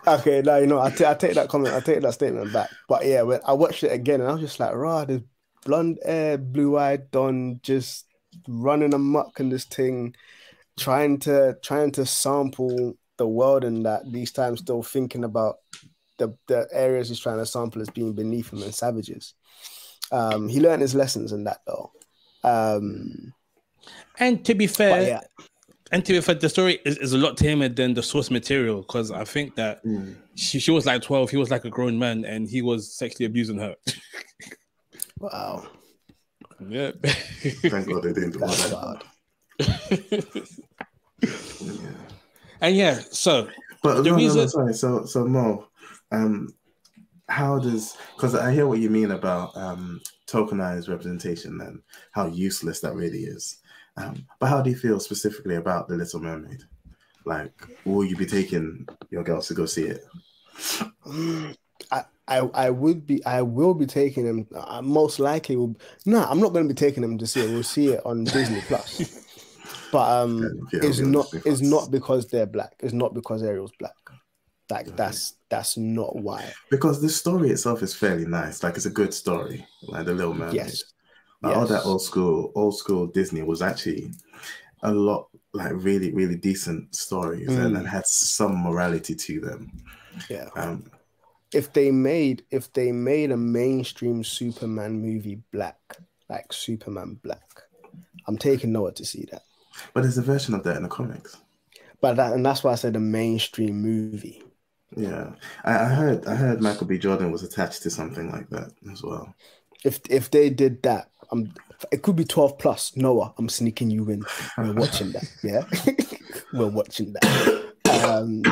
[0.07, 2.71] Okay, now you know I take that comment, I take that statement back.
[2.89, 5.23] But yeah, when I watched it again, and I was just like, "Rah, this
[5.69, 8.07] blonde hair, blue eyed Don just
[8.49, 10.17] running amok in this thing,
[10.79, 15.57] trying to trying to sample the world, and that these times still thinking about
[16.17, 19.35] the the areas he's trying to sample as being beneath him and savages.
[20.11, 21.93] Um, he learned his lessons in that though.
[22.43, 23.35] Um,
[24.19, 25.21] And to be but fair, yeah,
[25.93, 28.81] and to be fair, the story is, is a lot tamer than the source material
[28.81, 30.17] because I think that Mm.
[30.35, 33.27] she, she was like 12, he was like a grown man, and he was sexually
[33.27, 33.75] abusing her.
[35.19, 35.67] wow,
[36.69, 36.93] yeah.
[37.03, 38.77] Thank God they didn't do that's that.
[38.77, 39.05] hard.
[41.61, 41.91] Yeah.
[42.61, 43.49] and yeah, so
[43.83, 44.75] But The no, no, no, sorry.
[44.75, 45.67] So, so Mo,
[46.11, 46.49] um,
[47.29, 47.97] how does?
[48.17, 51.81] Because I hear what you mean about um, tokenized representation and
[52.13, 53.59] how useless that really is.
[53.97, 56.63] Um, but how do you feel specifically about the Little Mermaid?
[57.25, 57.53] Like,
[57.85, 60.05] will you be taking your girls to go see it?
[61.91, 64.47] I, I I would be I will be taking them.
[64.67, 65.77] I most likely will.
[66.07, 67.51] No, I'm not going to be taking them to see it.
[67.51, 69.25] We'll see it on Disney Plus.
[69.91, 72.75] But um, Yeah, it's it'll be on not it's not because they're black.
[72.81, 73.95] It's not because Ariel's black.
[74.71, 76.53] Like that's that's not why.
[76.71, 78.63] Because the story itself is fairly nice.
[78.63, 79.67] Like, it's a good story.
[79.83, 80.57] Like the Little Mermaid.
[80.57, 80.85] Yes.
[81.43, 84.11] Like, all that old school, old school Disney was actually
[84.83, 87.79] a lot like really, really decent stories and, Mm.
[87.79, 89.73] and had some morality to them.
[90.29, 90.49] Yeah.
[90.55, 90.91] Um,
[91.53, 95.79] If they made if they made a mainstream Superman movie black,
[96.29, 97.63] like Superman black,
[98.27, 99.43] I'm taking Noah to see that.
[99.95, 101.37] but there's a version of that in the comics.
[102.01, 104.43] But that and that's why I said a mainstream movie.
[104.97, 105.33] Yeah,
[105.65, 106.27] I, I heard.
[106.27, 106.99] I heard Michael B.
[106.99, 109.35] Jordan was attached to something like that as well.
[109.85, 111.53] If if they did that, I'm
[111.93, 112.97] it could be 12 plus.
[112.97, 114.25] Noah, I'm sneaking you in.
[114.57, 115.31] We're watching that.
[115.43, 115.65] Yeah.
[116.53, 117.65] We're watching that.
[117.89, 118.43] Um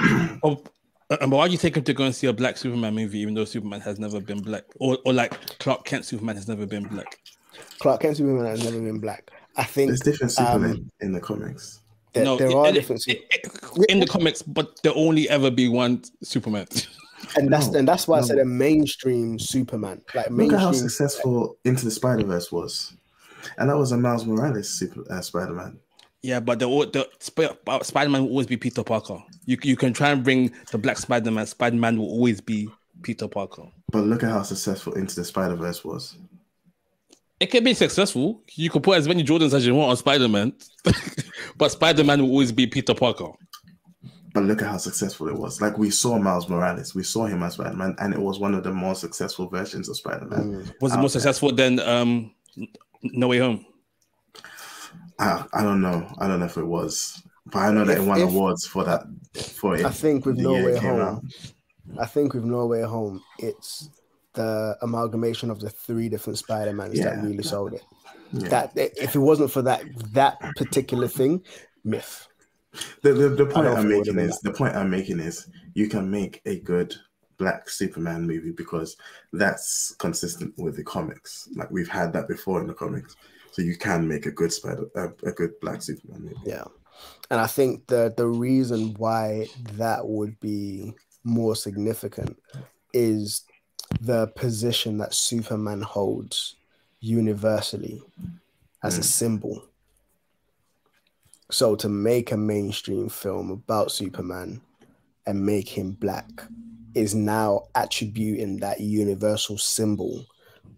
[0.42, 0.62] oh,
[1.08, 3.20] Uh, but why do you take him to go and see a black Superman movie,
[3.20, 6.66] even though Superman has never been black, or or like Clark Kent Superman has never
[6.66, 7.18] been black?
[7.78, 9.30] Clark Kent Superman has never been black.
[9.56, 11.80] I think There's different Supermen in the comics.
[12.12, 15.28] there, no, there it- are it- different, it- it- in the comics, but there only
[15.30, 16.66] ever be one Superman.
[17.36, 20.70] and that's No, and that's why I said a mainstream Superman, like Look at how
[20.70, 20.88] mainstream.
[20.90, 22.94] successful Into the Spider Verse was,
[23.58, 25.78] and that was a Miles Morales Super uh, Spider Man.
[26.22, 27.54] yeah, but the the Sp-
[27.84, 29.18] Spider Man will always be Peter Parker.
[29.46, 31.46] You you can try and bring the Black Spider Man.
[31.46, 32.68] Spider Man will always be
[33.02, 33.62] Peter Parker.
[33.90, 36.16] But look at how successful Into the Spider Verse was.
[37.38, 38.42] It can be successful.
[38.54, 40.52] You can put as many Jordans as you want on Spider Man,
[41.56, 43.28] but Spider Man will always be Peter Parker.
[44.32, 45.60] But look at how successful it was.
[45.62, 48.54] Like we saw Miles Morales, we saw him as Spider Man, and it was one
[48.54, 50.40] of the more successful versions of Spider Man.
[50.40, 50.74] Mm.
[50.80, 52.34] Was it more successful than um,
[53.02, 53.64] No Way Home?
[55.18, 56.06] I, I don't know.
[56.18, 57.22] I don't know if it was,
[57.52, 59.02] but I know that If- it won if- awards for that.
[59.34, 61.22] For it, I think with No Way Home, out.
[61.98, 63.90] I think with No Way Home, it's
[64.34, 67.82] the amalgamation of the three different Spider Mans that really sold it.
[68.32, 68.48] Yeah.
[68.48, 71.42] That if it wasn't for that that particular thing,
[71.84, 72.26] myth.
[73.02, 76.42] The, the, the point I'm making is the point I'm making is you can make
[76.44, 76.94] a good
[77.38, 78.96] black Superman movie because
[79.32, 81.48] that's consistent with the comics.
[81.54, 83.16] Like we've had that before in the comics,
[83.52, 86.36] so you can make a good spider a, a good black Superman movie.
[86.44, 86.64] Yeah.
[87.30, 90.94] And I think the the reason why that would be
[91.24, 92.40] more significant
[92.92, 93.42] is
[94.00, 96.56] the position that Superman holds
[97.00, 98.02] universally
[98.82, 99.04] as a Mm.
[99.04, 99.64] symbol.
[101.50, 104.60] So to make a mainstream film about Superman
[105.26, 106.28] and make him black
[106.94, 110.24] is now attributing that universal symbol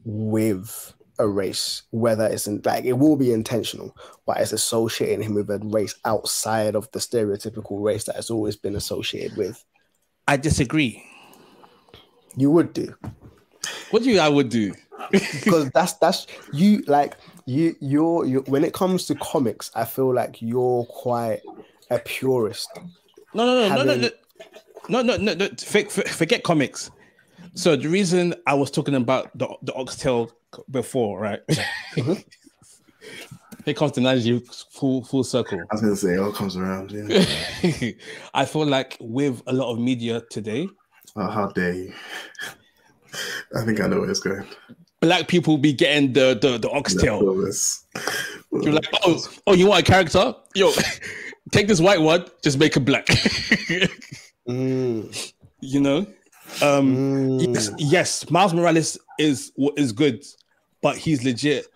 [0.05, 3.97] with a race, whether it's in, like it will be intentional,
[4.27, 8.57] but it's associating him with a race outside of the stereotypical race that has always
[8.57, 9.65] been associated with.
[10.27, 11.03] I disagree.
[12.37, 12.95] You would do
[13.91, 14.21] What do you?
[14.21, 14.75] I would do.
[15.11, 17.15] because that's that's you like
[17.47, 21.41] you you're you when it comes to comics, I feel like you're quite
[21.91, 22.69] a purist.
[23.35, 24.11] No, no, no, no, no, having-
[24.89, 25.49] no, no, no, no.
[25.65, 26.91] For- for- Forget comics.
[27.55, 30.31] So the reason I was talking about the the oxtail
[30.71, 31.41] before, right?
[33.65, 34.43] Here comes the analogy
[34.73, 35.61] full full circle.
[35.61, 36.93] I was gonna say it all comes around.
[36.93, 37.93] Yeah.
[38.35, 40.69] I feel like with a lot of media today,
[41.17, 41.93] oh, how dare you?
[43.57, 44.47] I think I know where it's going.
[45.01, 47.21] black people be getting the the, the oxtail.
[48.51, 50.35] You're like, oh, oh, you want a character?
[50.55, 50.73] Yo,
[51.53, 53.07] take this white one, just make it black.
[54.49, 56.07] Mm, you know?
[56.63, 56.97] Um
[57.39, 57.55] mm.
[57.55, 60.25] yes, yes, Miles Morales is is good,
[60.83, 61.67] but he's legit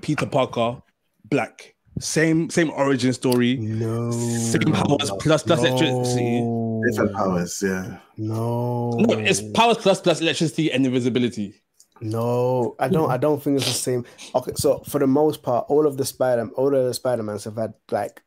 [0.00, 0.80] Peter Parker,
[1.24, 1.74] black.
[2.00, 4.10] Same same origin story, No.
[4.10, 6.42] same powers plus plus electricity.
[6.88, 7.62] Different powers.
[7.64, 7.98] Yeah.
[8.16, 8.90] No.
[8.90, 11.54] No, it's powers plus plus electricity and invisibility.
[12.00, 13.10] No, I don't.
[13.10, 14.04] I don't think it's the same.
[14.34, 17.44] Okay, so for the most part, all of the Spider, all of the Spider Mans
[17.44, 18.20] have had like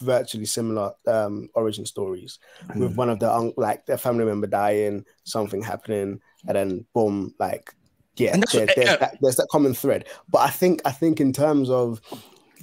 [0.00, 2.38] virtually similar um origin stories,
[2.76, 7.34] with one of the un- like their family member dying, something happening, and then boom,
[7.38, 7.74] like
[8.16, 10.06] yeah, that's there- what- there's, uh, that, there's that common thread.
[10.28, 12.00] But I think I think in terms of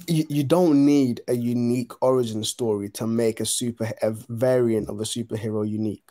[0.08, 5.00] you, you don't need a unique origin story to make a super a variant of
[5.00, 6.10] a superhero unique.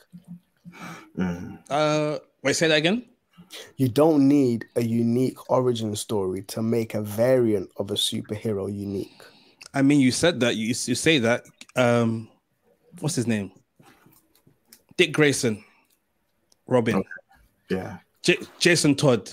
[1.18, 1.60] Mm.
[1.70, 3.06] Uh wait, say that again.
[3.78, 9.22] You don't need a unique origin story to make a variant of a superhero unique.
[9.76, 11.44] I mean, you said that you you say that.
[11.76, 12.30] Um,
[13.02, 13.52] what's his name?
[14.98, 15.64] Dick Grayson,
[16.68, 17.08] Robin, Okay.
[17.70, 17.98] Yeah.
[18.24, 19.30] J- Jason Todd.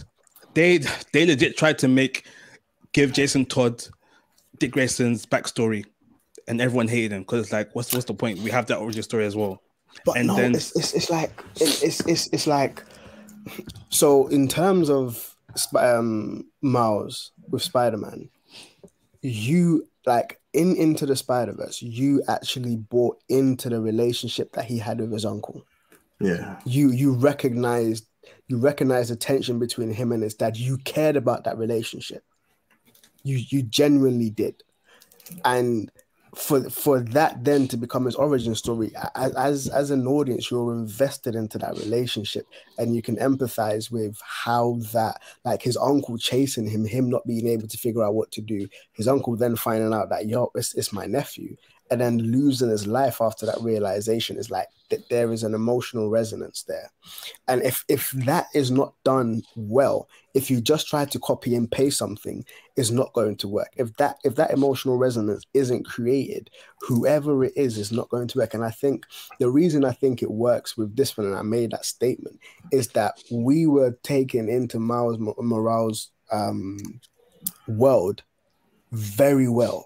[0.55, 0.79] They
[1.13, 2.27] they legit tried to make
[2.93, 3.87] give Jason Todd
[4.59, 5.85] Dick Grayson's backstory,
[6.49, 8.41] and everyone hated him because it's like, what's what's the point?
[8.41, 9.63] We have that origin story as well.
[10.05, 12.83] But And no, then- it's, it's it's like it, it's it's it's like
[13.91, 15.35] so in terms of
[15.77, 18.29] um Miles with Spider Man,
[19.23, 24.79] you like in into the Spider Verse, you actually bought into the relationship that he
[24.79, 25.65] had with his uncle.
[26.21, 26.59] Yeah.
[26.65, 28.07] You you recognized
[28.49, 30.57] you recognized the tension between him and his dad.
[30.57, 32.25] You cared about that relationship.
[33.23, 34.63] You you genuinely did,
[35.45, 35.91] and
[36.35, 41.35] for for that then to become his origin story as as an audience you're invested
[41.35, 42.47] into that relationship
[42.79, 47.47] and you can empathize with how that like his uncle chasing him him not being
[47.47, 50.75] able to figure out what to do his uncle then finding out that yo it's,
[50.75, 51.55] it's my nephew
[51.93, 56.09] and then losing his life after that realization is like that there is an emotional
[56.09, 56.91] resonance there.
[57.49, 61.71] And if if that is not done well, if you just try to copy and
[61.71, 63.69] paste something, is not going to work.
[63.77, 66.49] If that if that emotional resonance isn't created,
[66.81, 68.55] whoever it is is not going to work.
[68.55, 69.05] And I think
[69.39, 72.41] the reason I think it works with this one, and I made that statement,
[72.73, 76.79] is that we were taken into Miles Morales' um,
[77.69, 78.23] world
[78.93, 79.85] very well,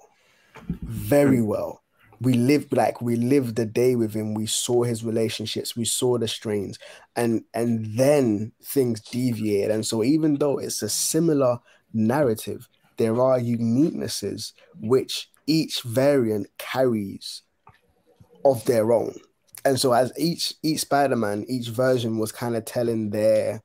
[0.68, 1.82] very well
[2.20, 4.34] we lived like we lived the day with him.
[4.34, 5.76] We saw his relationships.
[5.76, 6.78] We saw the strains.
[7.14, 9.70] And and then things deviated.
[9.70, 11.58] And so even though it's a similar
[11.92, 17.42] narrative there are uniquenesses which each variant carries
[18.44, 19.14] of their own.
[19.64, 23.60] And so as each each spider-man each version was kind of telling their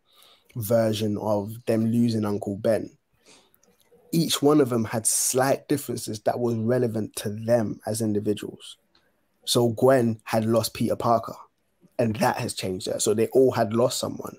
[0.55, 2.89] version of them losing uncle ben
[4.11, 8.77] each one of them had slight differences that was relevant to them as individuals.
[9.45, 11.35] So Gwen had lost Peter Parker,
[11.97, 12.99] and that has changed her.
[12.99, 14.37] So they all had lost someone,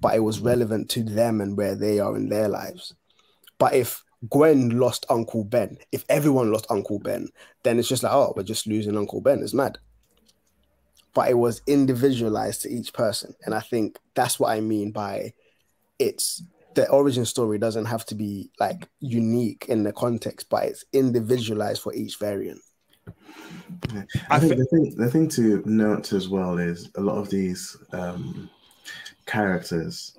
[0.00, 2.94] but it was relevant to them and where they are in their lives.
[3.58, 7.28] But if Gwen lost Uncle Ben, if everyone lost Uncle Ben,
[7.62, 9.42] then it's just like, oh, we're just losing Uncle Ben.
[9.42, 9.78] It's mad.
[11.14, 13.34] But it was individualized to each person.
[13.44, 15.32] And I think that's what I mean by
[15.98, 16.42] it's
[16.78, 21.82] the origin story doesn't have to be like unique in the context, but it's individualized
[21.82, 22.60] for each variant.
[23.92, 24.04] Yeah.
[24.30, 27.30] I, I think the thing the thing to note as well is a lot of
[27.30, 28.48] these um,
[29.26, 30.18] characters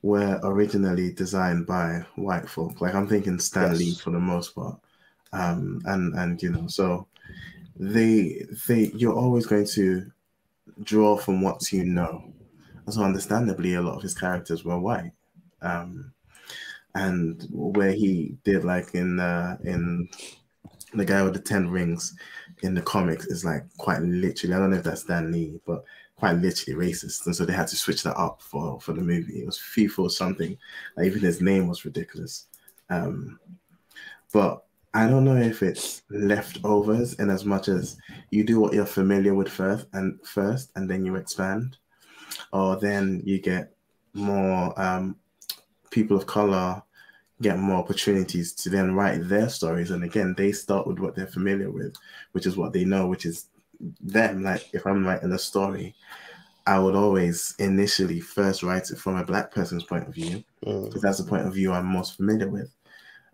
[0.00, 2.80] were originally designed by white folk.
[2.80, 3.78] Like I'm thinking Stan yes.
[3.78, 4.80] Lee for the most part,
[5.34, 7.06] um, and and you know so
[7.78, 10.10] they they you're always going to
[10.84, 12.32] draw from what you know.
[12.88, 15.12] So understandably, a lot of his characters were white
[15.62, 16.12] um,
[16.94, 20.08] and where he did like in uh, in
[20.94, 22.14] the guy with the ten rings
[22.62, 24.54] in the comics is like quite literally.
[24.54, 25.84] I don't know if that's Stan Lee, but
[26.16, 29.40] quite literally racist, and so they had to switch that up for for the movie.
[29.40, 30.56] It was FIFA or something.
[30.96, 32.46] Like even his name was ridiculous.
[32.90, 33.38] Um,
[34.32, 37.98] but I don't know if it's leftovers in as much as
[38.30, 41.76] you do what you're familiar with first and first, and then you expand,
[42.52, 43.72] or then you get
[44.14, 45.16] more um,
[45.90, 46.82] people of color
[47.40, 49.90] get more opportunities to then write their stories.
[49.90, 51.94] And again, they start with what they're familiar with,
[52.32, 53.46] which is what they know, which is
[54.00, 54.42] them.
[54.42, 55.94] Like if I'm writing a story,
[56.66, 60.94] I would always initially first write it from a black person's point of view, because
[60.94, 61.00] mm.
[61.00, 62.74] that's the point of view I'm most familiar with.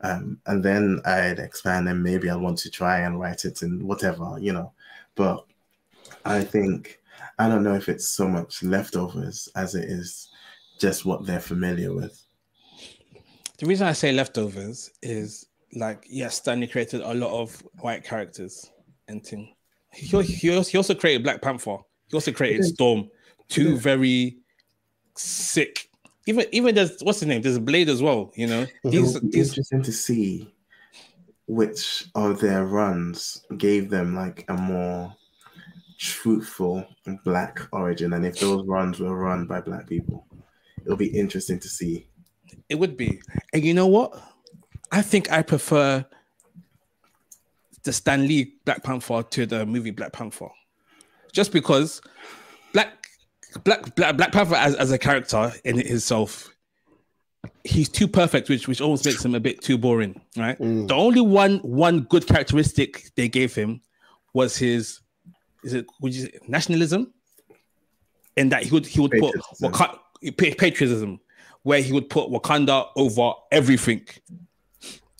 [0.02, 3.86] Um, and then I'd expand and maybe I want to try and write it in
[3.86, 4.72] whatever, you know.
[5.14, 5.46] But
[6.24, 7.00] I think
[7.38, 10.28] I don't know if it's so much leftovers as it is
[10.78, 12.23] just what they're familiar with.
[13.58, 18.04] The reason I say leftovers is like yes, Stan Lee created a lot of white
[18.04, 18.70] characters
[19.08, 19.54] and thing.
[19.92, 21.76] He, he, also, he also created Black Panther.
[22.08, 23.08] He also created Storm.
[23.48, 24.38] Two very
[25.16, 25.88] sick.
[26.26, 27.42] Even even there's what's his name?
[27.42, 28.32] There's Blade as well.
[28.34, 29.48] You know, these, these...
[29.48, 30.50] interesting to see
[31.46, 35.14] which of their runs gave them like a more
[35.98, 36.86] truthful
[37.24, 40.26] black origin, and if those runs were run by black people,
[40.84, 42.08] it'll be interesting to see
[42.68, 43.20] it would be.
[43.52, 44.20] And you know what?
[44.90, 46.04] I think I prefer
[47.84, 50.48] the Stan Lee Black Panther to the movie Black Panther.
[51.32, 52.00] Just because
[52.72, 53.08] Black
[53.64, 56.54] Black Black, Black Panther as, as a character in himself,
[57.64, 60.58] he's too perfect, which which almost makes him a bit too boring, right?
[60.58, 60.88] Mm.
[60.88, 63.80] The only one one good characteristic they gave him
[64.32, 65.00] was his
[65.62, 67.12] is it would you say, nationalism?
[68.36, 69.72] And that he would he would patriotism.
[69.72, 71.20] put patriotism
[71.64, 74.06] where he would put Wakanda over everything.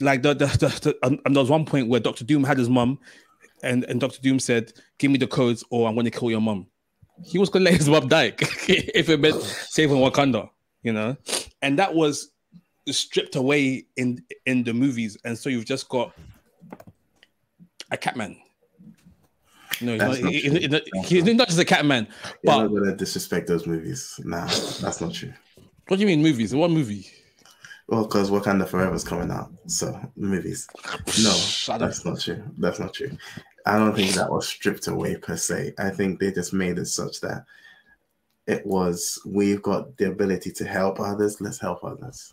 [0.01, 2.59] Like the, the, the, the um, and there was one point where Doctor Doom had
[2.59, 3.01] his mum,
[3.63, 6.41] and, and Doctor Doom said, "Give me the codes, or I'm going to kill your
[6.41, 6.67] mum."
[7.25, 10.51] He was going to let his mum die if it meant saving Wakanda,
[10.83, 11.17] you know.
[11.63, 12.31] And that was
[12.91, 16.13] stripped away in in the movies, and so you've just got
[17.91, 18.37] a Catman.
[19.81, 22.07] No, he's not, not, he, he, he's not just a Catman.
[22.45, 24.21] But You're not gonna disrespect those movies.
[24.25, 25.33] Nah, that's not true.
[25.89, 26.55] What do you mean movies?
[26.55, 27.07] What movie?
[27.87, 30.67] Well, because Wakanda Forever is coming out, so movies.
[31.23, 32.43] No, that's not true.
[32.57, 33.11] That's not true.
[33.67, 35.75] I don't think that was stripped away per se.
[35.79, 37.45] I think they just made it such that
[38.47, 41.41] it was we've got the ability to help others.
[41.41, 42.33] Let's help others,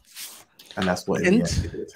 [0.78, 1.94] and that's what and, it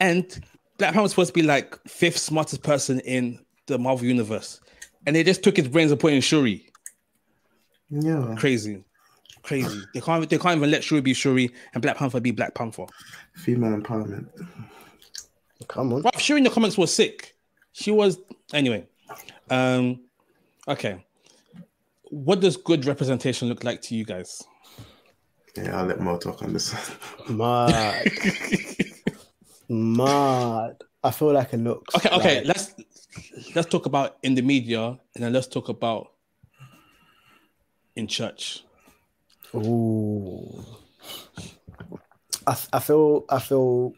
[0.00, 0.40] And
[0.78, 4.60] Black Panther was supposed to be like fifth smartest person in the Marvel universe,
[5.06, 6.66] and they just took his brains and put in Shuri.
[7.88, 8.84] Yeah, crazy.
[9.42, 9.80] Crazy.
[9.94, 10.28] They can't.
[10.28, 12.84] They can't even let Shuri be Shuri and Black Panther be Black Panther.
[13.36, 14.26] Female empowerment.
[15.68, 16.02] Come on.
[16.02, 17.36] Well, Shuri in the comments was sick.
[17.72, 18.18] She was
[18.52, 18.86] anyway.
[19.48, 20.00] Um,
[20.68, 21.04] okay.
[22.04, 24.42] What does good representation look like to you guys?
[25.56, 26.74] Yeah, I'll let Mo talk on this.
[27.28, 28.10] Mad.
[29.68, 30.76] Mad.
[31.02, 31.94] I feel like it looks.
[31.94, 32.36] Okay, okay.
[32.44, 32.74] like- Let's
[33.54, 36.12] let's talk about in the media, and then let's talk about
[37.96, 38.64] in church.
[39.54, 40.64] Ooh.
[42.46, 43.92] I, I feel I feel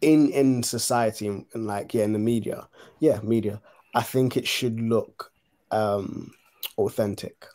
[0.00, 2.68] in in society and, like yeah in the media
[3.00, 3.60] yeah media
[3.94, 5.32] I think it should look
[5.70, 6.32] um
[6.78, 7.46] authentic.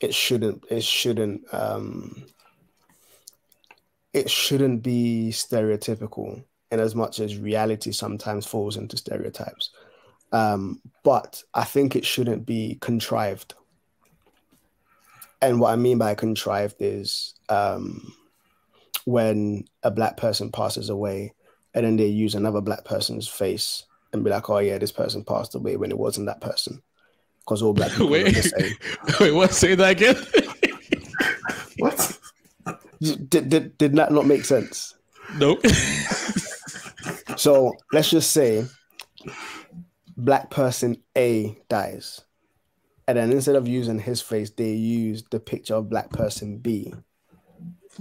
[0.00, 2.26] It shouldn't it shouldn't um
[4.12, 9.70] it shouldn't be stereotypical in as much as reality sometimes falls into stereotypes.
[10.32, 13.54] Um, but I think it shouldn't be contrived.
[15.44, 18.14] And what I mean by contrived is um,
[19.04, 21.34] when a black person passes away
[21.74, 25.22] and then they use another black person's face and be like, oh, yeah, this person
[25.22, 26.80] passed away when it wasn't that person.
[27.40, 28.74] Because all black people are the Wait, same.
[29.20, 29.52] wait, what?
[29.52, 30.16] Say that again.
[31.78, 32.18] what?
[33.02, 34.94] Did, did, did that not make sense?
[35.36, 35.60] nope.
[37.36, 38.64] So let's just say
[40.16, 42.22] black person A dies.
[43.06, 46.94] And then instead of using his face, they use the picture of black person B.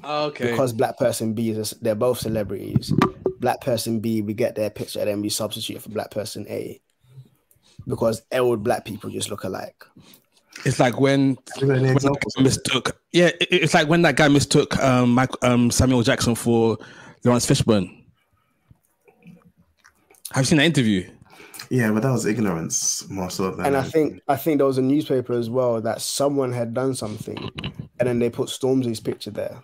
[0.03, 0.51] okay.
[0.51, 2.93] Because black person B is they're both celebrities.
[3.39, 6.45] Black person B, we get their picture and then we substitute it for black person
[6.49, 6.79] A.
[7.85, 9.83] Because old black people just look alike.
[10.65, 12.33] it's like when Give me any when that examples.
[12.37, 12.97] guy mistook.
[13.11, 16.77] Yeah, it- it's like when that guy mistook um, Mike, um Samuel Jackson for
[17.25, 17.89] Laurence Fishburne.
[20.31, 21.09] Have you seen that interview?
[21.74, 23.65] Yeah, but that was ignorance more so than.
[23.65, 26.93] And I think I think there was a newspaper as well that someone had done
[26.93, 27.49] something
[27.99, 29.59] and then they put Stormzy's picture there.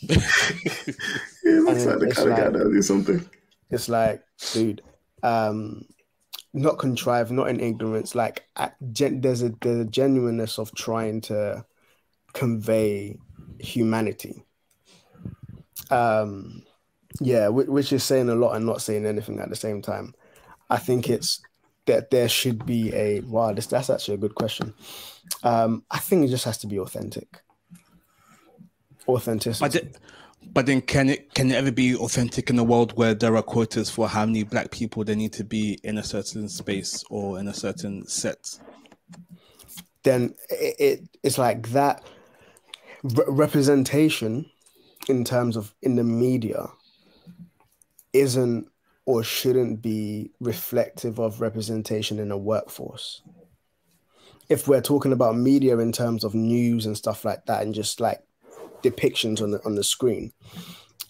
[0.08, 3.28] he looks like the it's kind of guy like- do something.
[3.70, 4.80] It's like, dude,
[5.24, 5.86] um,
[6.54, 8.14] not contrived, not in ignorance.
[8.14, 8.44] Like,
[8.92, 11.64] gen, there's a there's a genuineness of trying to
[12.32, 13.18] convey
[13.58, 14.44] humanity.
[15.90, 16.62] Um,
[17.20, 20.14] yeah, which, which is saying a lot and not saying anything at the same time.
[20.70, 21.42] I think it's
[21.86, 23.52] that there should be a wow.
[23.52, 24.74] This that's actually a good question.
[25.42, 27.42] Um, I think it just has to be authentic.
[29.08, 29.64] Authenticity.
[29.64, 29.92] But then,
[30.52, 33.42] but then can it can it ever be authentic in a world where there are
[33.42, 37.38] quotas for how many black people there need to be in a certain space or
[37.38, 38.58] in a certain set?
[40.02, 42.02] then it, it it's like that
[43.02, 44.46] re- representation
[45.08, 46.66] in terms of in the media
[48.12, 48.69] isn't
[49.10, 53.22] or shouldn't be reflective of representation in a workforce
[54.48, 58.00] if we're talking about media in terms of news and stuff like that and just
[58.00, 58.20] like
[58.82, 60.32] depictions on the on the screen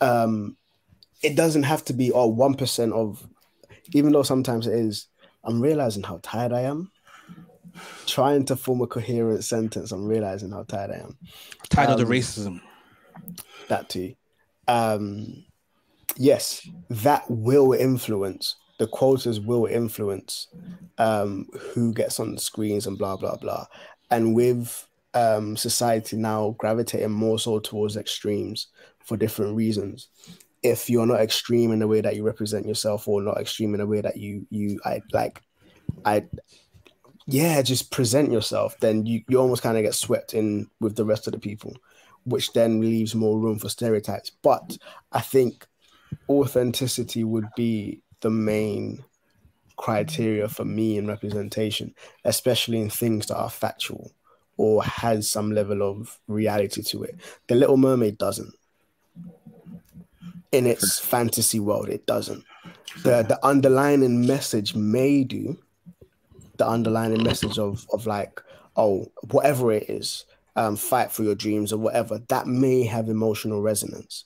[0.01, 0.57] um
[1.23, 3.27] it doesn't have to be oh 1% of
[3.93, 5.07] even though sometimes it is
[5.45, 6.91] i'm realizing how tired i am
[8.07, 9.93] trying to form a coherent sentence.
[9.93, 11.17] I'm realizing how tired I am.
[11.69, 12.61] Tired of the Um, racism.
[13.69, 14.15] That too.
[14.67, 15.45] Um,
[16.17, 19.41] yes, that will influence the quotas.
[19.41, 20.49] Will influence
[20.99, 23.67] um, who gets on the screens and blah blah blah.
[24.11, 28.69] And with um, society now gravitating more so towards extremes
[29.05, 30.09] for different reasons.
[30.63, 33.81] If you're not extreme in the way that you represent yourself, or not extreme in
[33.81, 35.43] the way that you you I like,
[36.05, 36.27] I
[37.27, 41.05] yeah, just present yourself, then you, you almost kind of get swept in with the
[41.05, 41.77] rest of the people,
[42.25, 44.31] which then leaves more room for stereotypes.
[44.43, 44.77] But
[45.13, 45.67] I think
[46.29, 49.05] authenticity would be the main
[49.77, 51.95] criteria for me in representation,
[52.25, 54.13] especially in things that are factual
[54.57, 57.17] or has some level of reality to it.
[57.49, 58.55] The Little Mermaid doesn't.
[60.53, 62.45] In its fantasy world, it doesn't.
[63.05, 65.57] The the underlying message may do,
[66.59, 68.43] the underlying message of of like
[68.77, 73.63] oh whatever it is um fight for your dreams or whatever that may have emotional
[73.63, 74.25] resonance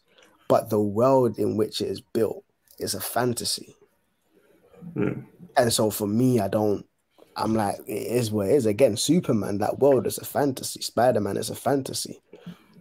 [0.49, 2.45] but the world in which it is built
[2.78, 3.74] is a fantasy
[4.92, 5.20] Hmm.
[5.57, 6.84] and so for me i don't
[7.36, 11.38] i'm like it is what it is again superman that world is a fantasy spider-man
[11.38, 12.20] is a fantasy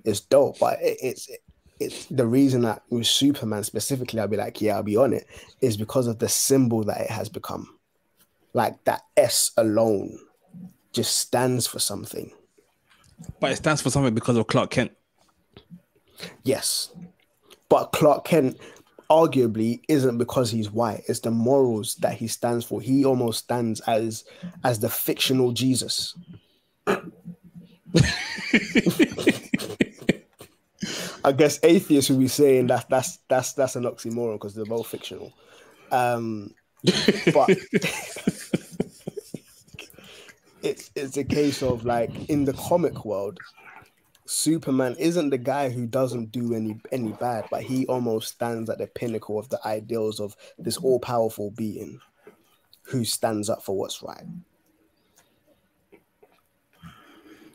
[0.04, 1.30] it's dope but it, it's
[1.80, 5.26] it's the reason that with superman specifically i'll be like yeah i'll be on it
[5.62, 7.80] is because of the symbol that it has become
[8.54, 10.18] like that S alone
[10.92, 12.32] just stands for something.
[13.40, 14.92] But it stands for something because of Clark Kent.
[16.44, 16.94] Yes.
[17.74, 18.60] But Clark Kent
[19.10, 21.02] arguably isn't because he's white.
[21.08, 22.80] It's the morals that he stands for.
[22.80, 24.26] He almost stands as
[24.64, 26.16] as the fictional Jesus.
[31.26, 34.86] I guess atheists would be saying that that's that's that's an oxymoron because they're both
[34.86, 35.34] fictional.
[35.92, 36.54] Um
[37.34, 37.50] but
[40.62, 43.40] it's it's a case of like in the comic world,
[44.34, 48.80] Superman isn't the guy who doesn't do any any bad, but he almost stands at
[48.80, 52.00] the pinnacle of the ideals of this all powerful being
[52.82, 54.26] who stands up for what's right.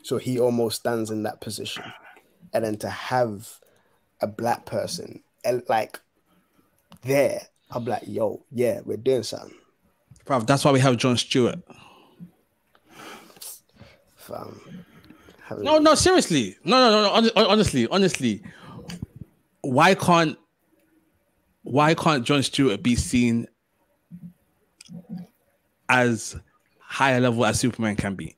[0.03, 1.83] So he almost stands in that position,
[2.53, 3.59] and then to have
[4.21, 5.99] a black person eh, like
[7.01, 9.53] there, I'm like, yo, yeah, we're doing something.
[10.25, 11.59] Bruv, that's why we have John Stewart.
[14.15, 14.85] Fam.
[15.57, 16.55] No, no, seriously.
[16.63, 17.47] No, no, no, no.
[17.49, 18.43] Honestly, honestly.
[19.61, 20.37] Why can't
[21.63, 23.47] why can't John Stewart be seen
[25.89, 26.35] as
[26.79, 28.35] higher level as Superman can be?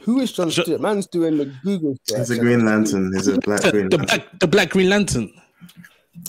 [0.00, 0.80] Who is John Jo- Stewart?
[0.80, 2.38] Man's doing the Google He's a.
[2.38, 3.12] Green Lantern.
[3.14, 4.06] He's a Black Green The Lantern.
[4.18, 5.32] black the black Green Lantern.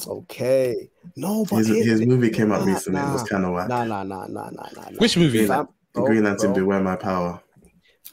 [0.08, 0.90] Okay.
[1.16, 3.00] No, but His, his movie came out nah, recently.
[3.02, 3.70] It was kind of whack.
[3.70, 4.90] Nah, nah, nah, nah, nah, nah.
[4.90, 4.98] nah.
[4.98, 5.46] Which movie?
[5.46, 7.42] Fam- The bro, Green Lantern, bro, Beware My Power.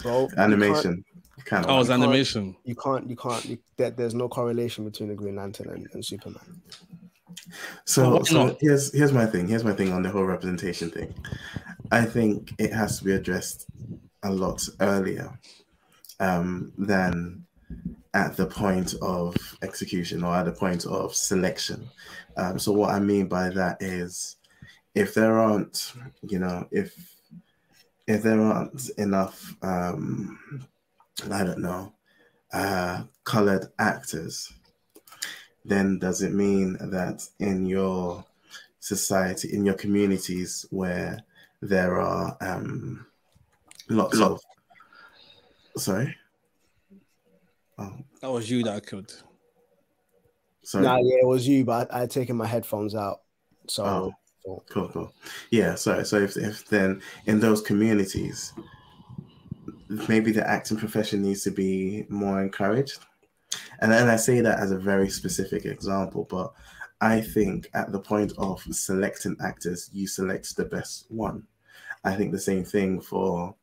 [0.00, 1.04] bro, you can't- Animation.
[1.44, 1.78] Kind Oh, of.
[1.78, 2.56] was can't- animation.
[2.64, 6.04] You can't, you can't, you, there, there's no correlation between the Green Lantern and, and
[6.04, 6.60] Superman.
[7.84, 9.48] So, Well, why so here's here's my thing.
[9.48, 11.14] Here's my thing on the whole representation thing.
[11.90, 13.66] I think it has to be addressed
[14.22, 15.36] a lot earlier
[16.20, 17.44] um, than
[18.14, 21.88] at the point of execution or at the point of selection.
[22.36, 24.36] Um, so what I mean by that is,
[24.94, 25.94] if there aren't,
[26.28, 26.94] you know, if
[28.06, 30.38] if there aren't enough, um,
[31.30, 31.92] I don't know,
[32.52, 34.52] uh, colored actors
[35.64, 38.24] then does it mean that in your
[38.80, 41.22] society, in your communities where
[41.60, 43.06] there are um,
[43.88, 44.40] lots of
[45.76, 46.16] sorry,
[47.78, 49.22] oh That was you that I killed.
[50.64, 53.20] sorry, Nah, yeah, it was you, but I, I had taken my headphones out.
[53.68, 54.14] So, Oh.
[54.44, 55.14] cool, cool,
[55.50, 55.76] yeah.
[55.76, 58.52] So, so if if then in those communities,
[60.08, 62.98] maybe the acting profession needs to be more encouraged.
[63.80, 66.52] And then I say that as a very specific example, but
[67.00, 71.46] I think at the point of selecting actors, you select the best one.
[72.04, 73.54] I think the same thing for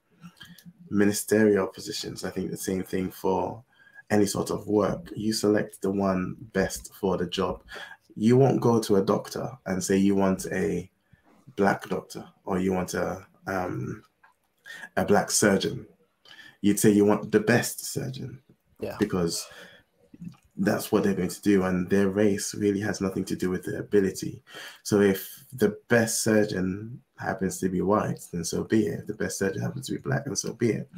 [0.90, 2.24] ministerial positions.
[2.24, 3.64] I think the same thing for
[4.10, 5.12] any sort of work.
[5.16, 7.64] You select the one best for the job.
[8.16, 10.90] You won't go to a doctor and say you want a
[11.56, 14.04] black doctor or you want a um,
[14.98, 15.88] a black surgeon.
[16.62, 18.42] You'd say you want the best surgeon.
[18.82, 18.96] Yeah.
[18.98, 19.46] because
[20.56, 23.66] that's what they're going to do and their race really has nothing to do with
[23.66, 24.42] their ability.
[24.84, 29.02] So if the best surgeon happens to be white then so be it.
[29.02, 30.90] If the best surgeon happens to be black then so be it.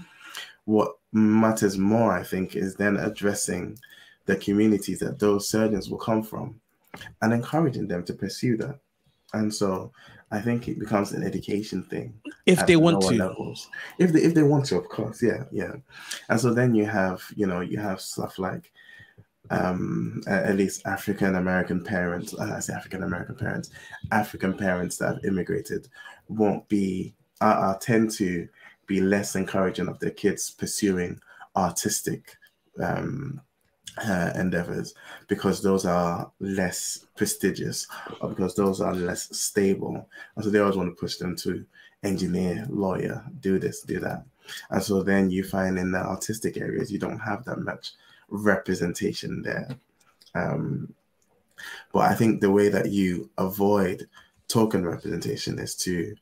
[0.66, 3.78] What matters more i think is then addressing
[4.26, 6.60] the communities that those surgeons will come from
[7.22, 8.80] and encouraging them to pursue that.
[9.34, 9.92] And so
[10.32, 12.14] i think it becomes an education thing
[12.46, 13.16] If they want to.
[13.16, 13.70] levels.
[14.00, 15.74] If they if they want to, of course, yeah, yeah.
[16.30, 18.72] And so then you have, you know, you have stuff like
[19.50, 23.70] um at least African American parents, uh, I say African American parents,
[24.12, 25.88] African parents that have immigrated
[26.28, 28.48] won't be are, are tend to
[28.88, 31.20] be less encouraging of their kids pursuing
[31.56, 32.38] artistic
[32.80, 33.42] um
[33.98, 34.94] uh, endeavors
[35.28, 37.88] because those are less prestigious
[38.20, 40.08] or because those are less stable.
[40.36, 41.66] And so they always want to push them to
[42.04, 44.26] engineer lawyer do this do that.
[44.70, 47.92] And so then you find in the artistic areas you don't have that much
[48.30, 49.78] representation there.
[50.34, 50.94] Um,
[51.92, 54.08] but i think the way that you avoid
[54.48, 56.16] token representation is to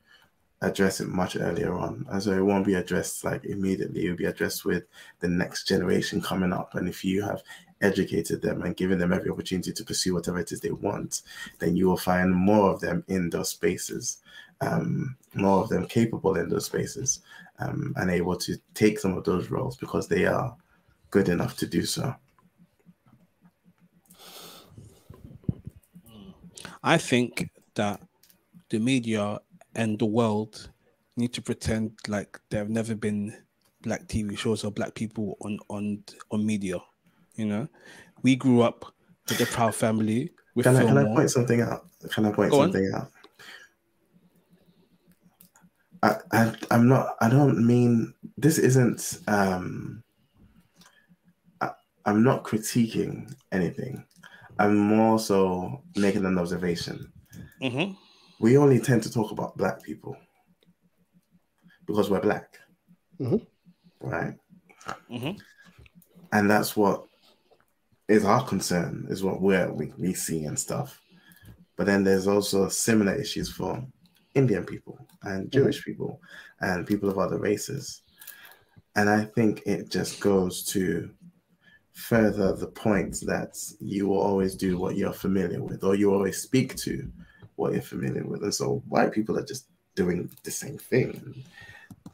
[0.62, 2.06] address it much earlier on.
[2.10, 4.04] And so it won't be addressed like immediately.
[4.04, 4.84] It'll be addressed with
[5.20, 6.74] the next generation coming up.
[6.74, 7.42] And if you have
[7.80, 11.22] educated them and given them every opportunity to pursue whatever it is they want
[11.60, 14.18] then you will find more of them in those spaces
[14.60, 17.20] um, more of them capable in those spaces
[17.60, 20.56] um, and able to take some of those roles because they are
[21.10, 22.14] good enough to do so.
[26.82, 28.00] I think that
[28.70, 29.40] the media
[29.80, 30.70] and the world
[31.16, 33.34] need to pretend like there have never been
[33.80, 36.78] black TV shows or black people on on on media.
[37.34, 37.68] You know,
[38.22, 38.84] we grew up
[39.28, 40.30] with the Proud Family.
[40.54, 41.86] With Can I, can I point something out?
[42.10, 42.72] Can I point Go on.
[42.72, 43.10] something out?
[46.02, 50.02] I, I I'm not I don't mean this isn't um
[51.62, 51.70] I,
[52.04, 54.04] I'm not critiquing anything.
[54.58, 57.10] I'm more so making an observation.
[57.62, 57.96] Mhm.
[58.40, 60.16] We only tend to talk about black people
[61.86, 62.58] because we're black.
[63.20, 63.46] Mhm.
[64.00, 64.34] Right?
[65.10, 65.38] Mhm.
[66.32, 67.06] And that's what
[68.08, 71.00] is our concern, is what we're, we we see and stuff.
[71.76, 73.86] But then there's also similar issues for
[74.34, 76.20] Indian people and Jewish people
[76.60, 78.02] and people of other races.
[78.96, 81.10] And I think it just goes to
[81.92, 86.40] further the point that you will always do what you're familiar with, or you always
[86.40, 87.10] speak to
[87.60, 88.42] what you're familiar with.
[88.42, 91.44] And so white people are just doing the same thing.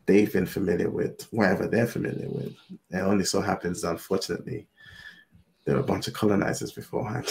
[0.04, 2.54] They've been familiar with whatever they're familiar with.
[2.90, 4.66] It only so happens, unfortunately,
[5.64, 7.28] there were a bunch of colonizers beforehand.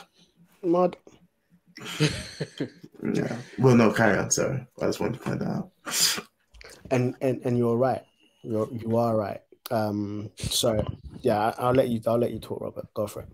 [0.62, 0.96] Mud.
[2.00, 3.36] yeah.
[3.58, 4.66] Well, no, carry on, sorry.
[4.80, 5.70] I just wanted to point that out.
[6.90, 8.02] And and and you're right.
[8.42, 9.40] You're you are right.
[9.70, 10.30] Um.
[10.36, 10.84] So
[11.22, 12.00] yeah, I, I'll let you.
[12.06, 12.86] I'll let you talk, Robert.
[12.92, 13.28] Go for it.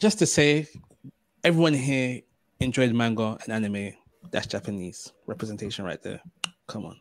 [0.00, 0.66] Just to say,
[1.44, 2.22] everyone here
[2.60, 3.92] enjoyed manga and anime.
[4.30, 6.20] That's Japanese representation right there.
[6.66, 7.00] Come on.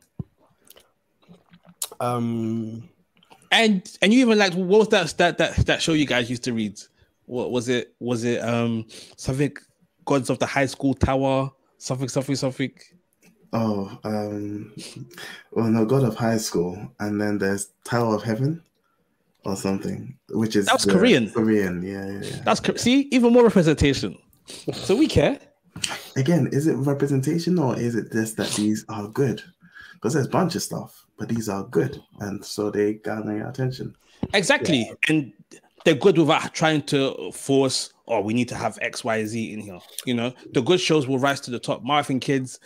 [2.00, 2.90] Um.
[3.52, 6.44] And and you even liked what was that that that that show you guys used
[6.44, 6.80] to read?
[7.26, 7.94] What was it?
[8.00, 8.86] Was it um
[9.18, 9.54] something
[10.06, 11.52] Gods of the High School Tower?
[11.78, 12.72] Something something something.
[13.52, 14.72] Oh, um,
[15.52, 18.62] well, no, God of High School, and then there's Tower of Heaven,
[19.44, 21.32] or something, which is That was Korean.
[21.32, 22.42] Korean, yeah, yeah, yeah.
[22.44, 24.18] That's see even more representation.
[24.74, 25.40] So we care.
[26.16, 29.42] Again, is it representation or is it just that these are good?
[29.94, 33.50] Because there's a bunch of stuff, but these are good, and so they garner your
[33.50, 33.96] attention.
[34.34, 34.92] Exactly.
[35.10, 35.34] And
[35.84, 39.60] they're good without trying to force, oh, we need to have X, Y, Z in
[39.60, 39.80] here.
[40.06, 41.84] You know, the good shows will rise to the top.
[41.84, 42.60] Marvin Kids,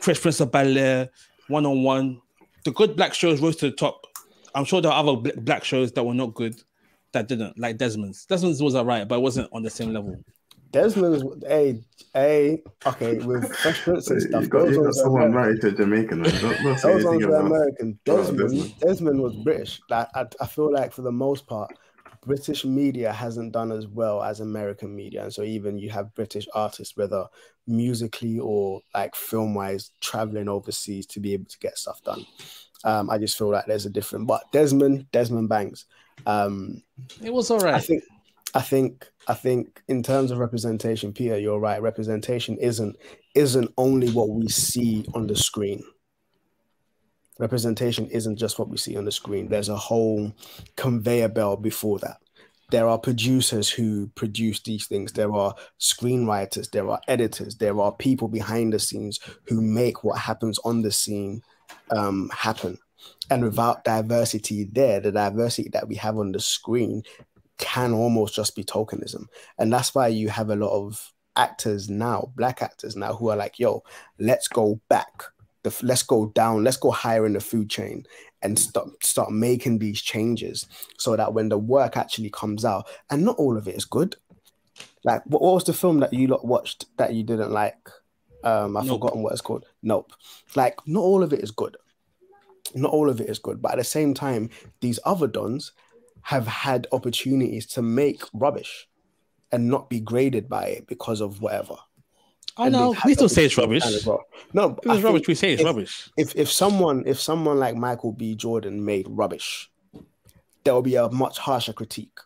[0.00, 1.10] Fresh Prince of Bel Air,
[1.48, 2.20] One on One.
[2.64, 4.06] The good black shows rose to the top.
[4.54, 6.62] I'm sure there are other black shows that were not good
[7.12, 8.24] that didn't, like Desmond's.
[8.26, 10.16] Desmond's was alright, but it wasn't on the same level.
[10.72, 11.80] Desmond's a
[12.14, 14.42] a okay with Fresh Prince and stuff.
[14.44, 15.32] You got, you got someone American.
[15.32, 16.20] married to a Jamaican.
[16.22, 16.30] Man.
[16.40, 17.46] Don't, don't Those ones were about.
[17.46, 17.98] American.
[18.08, 18.80] Oh, Desmond, Desmond.
[18.80, 19.80] Desmond was British.
[19.90, 21.70] Like I, I feel like for the most part,
[22.24, 26.46] British media hasn't done as well as American media, and so even you have British
[26.54, 27.26] artists, whether
[27.66, 32.24] musically or like film wise, traveling overseas to be able to get stuff done.
[32.84, 34.26] Um, I just feel like there's a different.
[34.26, 35.86] But Desmond, Desmond Banks,
[36.26, 36.82] um,
[37.22, 37.74] It was all right.
[37.74, 38.02] I think,
[38.56, 41.82] I think, I think in terms of representation, Peter, you're right.
[41.82, 42.96] Representation isn't
[43.34, 45.84] isn't only what we see on the screen.
[47.38, 49.50] Representation isn't just what we see on the screen.
[49.50, 50.32] There's a whole
[50.76, 52.16] conveyor belt before that.
[52.70, 55.12] There are producers who produce these things.
[55.12, 56.70] There are screenwriters.
[56.70, 57.56] There are editors.
[57.56, 61.42] There are people behind the scenes who make what happens on the scene
[61.90, 62.78] um, happen.
[63.30, 67.02] And without diversity there, the diversity that we have on the screen
[67.58, 69.26] can almost just be tokenism.
[69.58, 73.36] And that's why you have a lot of actors now, black actors now, who are
[73.36, 73.82] like, yo,
[74.18, 75.22] let's go back.
[75.62, 78.04] The, let's go down, let's go higher in the food chain
[78.42, 80.66] and start start making these changes
[80.98, 84.16] so that when the work actually comes out, and not all of it is good.
[85.04, 87.88] Like what, what was the film that you lot watched that you didn't like?
[88.44, 89.00] Um, I've Nope.
[89.00, 89.64] forgotten what it's called.
[89.82, 90.12] Nope.
[90.54, 91.76] Like not all of it is good.
[92.74, 94.50] Not all of it is good, but at the same time,
[94.80, 95.72] these other dons
[96.26, 98.88] have had opportunities to make rubbish
[99.52, 101.76] and not be graded by it because of whatever.
[102.56, 102.96] I And know.
[103.04, 103.84] We still say it's rubbish.
[104.04, 104.24] well.
[104.52, 106.10] No, If I it's rubbish, we say it's if- rubbish.
[106.16, 108.34] if if someone if someone like Michael B.
[108.34, 109.70] Jordan made rubbish,
[110.64, 112.18] there will be a much harsher critique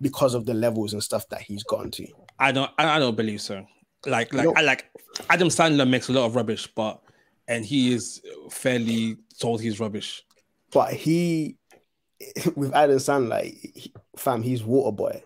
[0.00, 2.06] because of the levels and stuff that he's gone to.
[2.38, 2.70] I don't.
[2.78, 3.66] I I don't believe so.
[4.06, 4.54] Like, like, No.
[4.56, 4.86] I like
[5.28, 7.02] Adam Sandler makes a lot of rubbish, but
[7.48, 10.22] and he is fairly told he's rubbish.
[10.72, 11.56] But he,
[12.56, 15.22] with Adam Sandler, he, fam, he's Water Boy.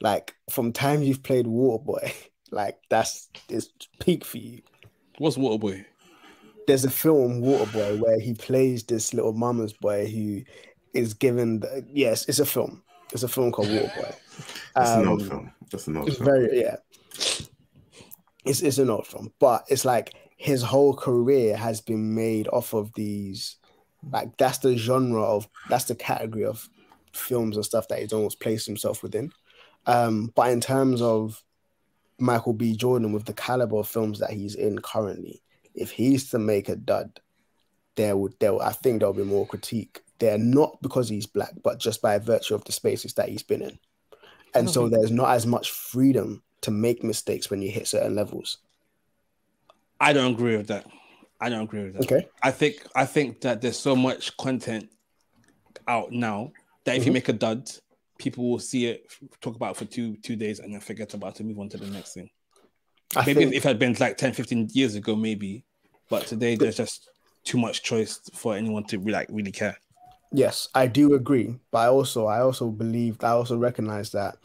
[0.00, 2.12] Like from time you've played Water Boy,
[2.50, 3.68] like that's it's
[3.98, 4.62] peak for you.
[5.18, 5.86] What's Water Boy?
[6.66, 10.42] There's a film Water Boy where he plays this little mama's boy who
[10.94, 11.60] is given.
[11.60, 12.82] The, yes, it's a film.
[13.12, 14.14] It's a film called Waterboy.
[14.74, 15.52] That's an old Um, film.
[15.70, 16.26] That's an old It's film.
[16.26, 16.76] very yeah.
[18.44, 22.72] It's it's an old film, but it's like his whole career has been made off
[22.72, 23.56] of these.
[24.08, 26.68] Like that's the genre of that's the category of
[27.12, 29.32] films and stuff that he's almost placed himself within.
[29.86, 31.42] Um, but in terms of
[32.18, 32.76] Michael B.
[32.76, 35.42] Jordan with the caliber of films that he's in currently,
[35.74, 37.20] if he's to make a dud,
[37.96, 40.00] there would there I think there'll be more critique.
[40.18, 43.62] There not because he's black, but just by virtue of the spaces that he's been
[43.62, 43.78] in.
[44.54, 48.58] And so there's not as much freedom to make mistakes when you hit certain levels.
[50.00, 50.86] I don't agree with that.
[51.40, 52.02] I don't agree with that.
[52.02, 52.28] Okay.
[52.42, 54.90] I think I think that there's so much content
[55.88, 56.52] out now
[56.84, 57.14] that if you Mhm.
[57.14, 57.70] make a dud,
[58.18, 59.10] people will see it,
[59.40, 61.68] talk about it for two two days, and then forget about it, and move on
[61.70, 62.30] to the next thing.
[63.16, 65.64] I maybe think, if it had been like 10, 15 years ago, maybe.
[66.08, 67.08] But today there's just
[67.44, 69.76] too much choice for anyone to like really care.
[70.32, 71.58] yes, I do agree.
[71.70, 74.36] But I also I also believe I also recognize that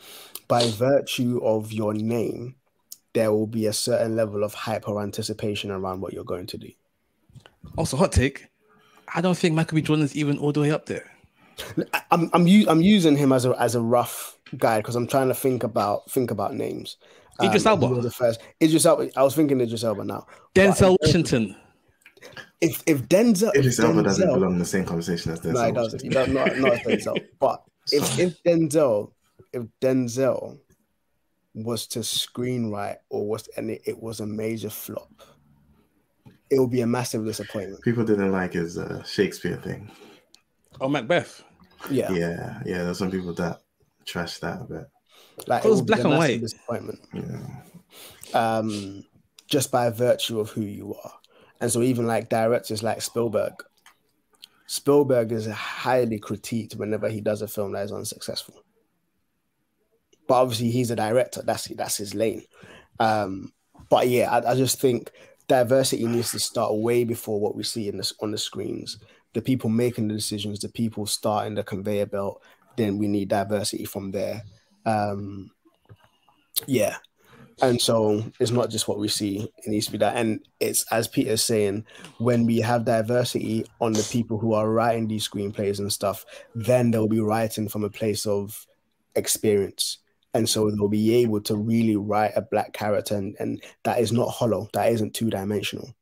[0.48, 2.56] by virtue of your name,
[3.14, 6.70] there will be a certain level of hyper anticipation around what you're going to do.
[7.78, 8.48] Also, hot take.
[9.14, 9.82] I don't think Michael B.
[9.82, 11.12] Jordan's even all the way up there.
[11.94, 15.08] I- I'm I'm u- I'm using him as a as a rough guide because I'm
[15.08, 16.98] trying to think about think about names.
[17.42, 17.96] Idris Um, Elba.
[17.96, 19.10] was the first Idris Elba.
[19.16, 20.26] I was thinking Idris Elba now.
[20.54, 21.56] Denzel Washington.
[22.62, 25.54] If if Denzel, if Idris Elba doesn't Denzel- belong in the same conversation as Denzel.
[25.54, 26.02] no, he doesn't.
[26.02, 27.18] He not not Denzel.
[27.40, 29.12] But if if Denzel
[29.54, 30.60] if Denzel
[31.54, 35.10] was to screenwrite or was and it, it was a major flop,
[36.50, 37.82] it would be a massive disappointment.
[37.84, 39.92] People didn't like his uh, Shakespeare thing.
[40.80, 41.44] Oh, Macbeth.
[41.90, 42.84] Yeah, Yeah, yeah.
[42.84, 43.62] There's some people that
[44.06, 44.86] trash that a bit.
[45.48, 46.42] like It was black and white.
[46.42, 47.00] disappointment.
[47.14, 48.58] Yeah.
[48.58, 49.04] um,
[49.48, 51.14] just by virtue of who you are.
[51.62, 53.54] And so, even like directors like Spielberg,
[54.68, 58.56] Spielberg is highly critiqued whenever he does a film that is unsuccessful.
[60.28, 61.42] But obviously, he's a director.
[61.44, 62.44] That's that's his lane.
[63.00, 63.54] Um,
[63.90, 65.12] but yeah, I, I just think
[65.48, 69.00] diversity needs to start way before what we see in this on the screens.
[69.34, 72.42] The people making the decisions, the people starting the conveyor belt.
[72.78, 74.44] Then we need diversity from there.
[74.86, 75.52] Um,
[76.68, 76.98] yeah,
[77.62, 80.18] and so it's not just what we see, it needs to be that.
[80.18, 81.86] And it's as Peter's saying,
[82.18, 86.92] when we have diversity on the people who are writing these screenplays and stuff, then
[86.92, 88.66] they'll be writing from a place of
[89.16, 90.00] experience.
[90.36, 94.12] And so they'll be able to really write a black character and, and that is
[94.12, 95.96] not hollow, that isn't two dimensional.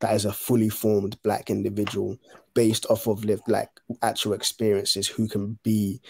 [0.00, 2.18] That is a fully formed black individual
[2.54, 3.68] based off of lived like
[4.00, 6.00] actual experiences who can be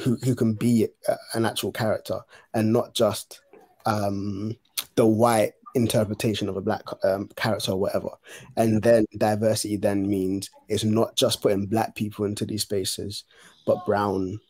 [0.00, 0.88] who, who can be
[1.34, 2.18] an actual character
[2.52, 3.40] and not just
[3.86, 4.56] um,
[4.96, 8.10] the white interpretation of a black um, character or whatever.
[8.56, 13.22] And then diversity then means it's not just putting black people into these spaces,
[13.66, 14.40] but brown,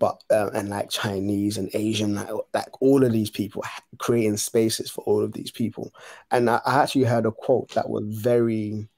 [0.00, 3.62] but uh, and like Chinese and Asian, like, like all of these people
[3.98, 5.92] creating spaces for all of these people.
[6.30, 8.88] And I, I actually heard a quote that was very,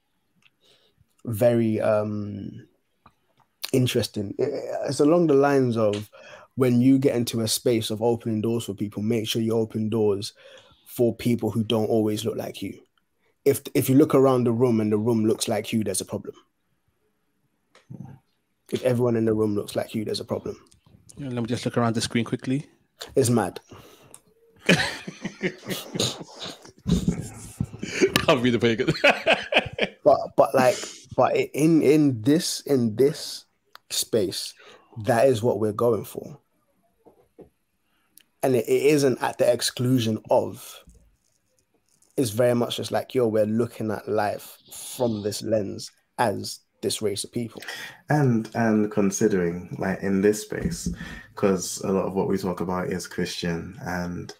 [1.25, 2.65] very um,
[3.73, 4.33] interesting.
[4.37, 6.09] It's along the lines of
[6.55, 9.89] when you get into a space of opening doors for people, make sure you open
[9.89, 10.33] doors
[10.85, 12.79] for people who don't always look like you.
[13.43, 16.05] If if you look around the room and the room looks like you, there's a
[16.05, 16.35] problem.
[18.71, 20.55] If everyone in the room looks like you, there's a problem.
[21.17, 22.67] You let me just look around the screen quickly.
[23.15, 23.59] It's mad.
[28.27, 28.93] I'll read the very.
[30.03, 30.77] But but like
[31.15, 33.45] but in in this in this
[33.89, 34.53] space,
[35.03, 36.39] that is what we're going for.
[38.41, 40.79] And it, it isn't at the exclusion of.
[42.15, 44.59] It's very much just like, yo, we're looking at life
[44.97, 47.61] from this lens as this race of people.
[48.09, 50.87] and and considering like in this space
[51.33, 54.35] because a lot of what we talk about is christian and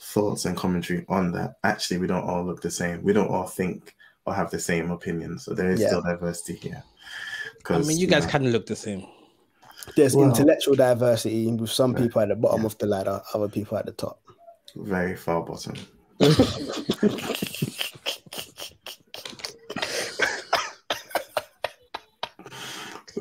[0.00, 3.46] thoughts and commentary on that actually we don't all look the same we don't all
[3.48, 3.94] think
[4.26, 5.88] or have the same opinions so there is Yeah.
[5.88, 6.82] still diversity here
[7.68, 9.04] I mean, you guys kind of look the same.
[9.96, 12.02] There's Well- intellectual diversity with some Right.
[12.04, 12.66] people at the bottom Yeah.
[12.66, 14.20] of the ladder, other people at the top.
[14.76, 15.74] very far bottom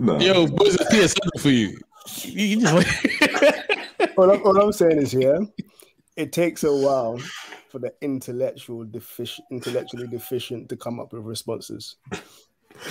[0.05, 0.19] no.
[0.19, 1.77] Yo, boys, I see a something for you.
[2.21, 5.39] You, you just all, I'm, all I'm saying is, yeah,
[6.15, 7.17] it takes a while
[7.69, 11.95] for the intellectual deficient, intellectually deficient to come up with responses.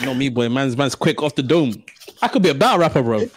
[0.02, 0.48] Not me, boy.
[0.48, 1.84] Man's man's quick off the dome.
[2.22, 3.20] I could be a battle rapper, bro.
[3.20, 3.28] all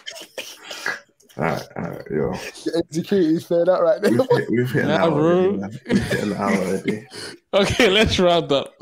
[1.36, 2.32] right, all right, yo.
[2.32, 4.10] The insecurity's fair out right there.
[4.10, 5.46] We've hit, we've hit an hour bro.
[5.52, 5.78] already.
[5.88, 7.06] We've hit an hour already.
[7.54, 8.74] Okay, let's round up.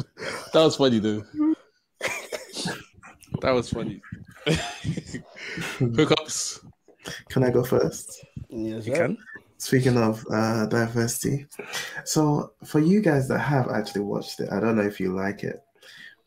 [0.53, 1.23] That was funny, though.
[3.41, 4.03] That was funny.
[5.79, 6.65] Hookups.
[7.29, 8.25] Can I go first?
[8.49, 9.07] Yes, You sir.
[9.09, 9.19] can.
[9.59, 11.47] Speaking of uh, diversity,
[12.05, 15.45] so for you guys that have actually watched it, I don't know if you like
[15.45, 15.63] it,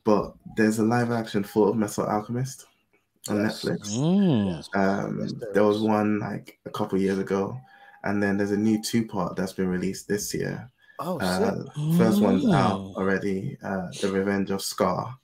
[0.04, 2.66] but there's a live action Full of Metal Alchemist
[3.30, 3.64] on Yes.
[3.64, 3.90] Netflix.
[3.96, 4.76] Mm.
[4.76, 7.56] Um, Yes, there there was one like a couple years ago,
[8.04, 10.68] and then there's a new two part that's been released this year.
[10.98, 11.66] Oh, Uh,
[11.98, 12.94] first one's out Oh.
[12.98, 15.16] already, uh, The Revenge of Scar.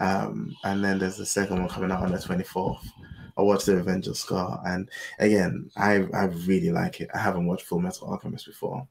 [0.00, 2.86] Um, and then there's the second one coming out on the 24th.
[3.36, 4.88] I watched The Revenge of Scar, and
[5.20, 7.08] again, I, I really like it.
[7.14, 8.86] I haven't watched Full Metal Alchemist before,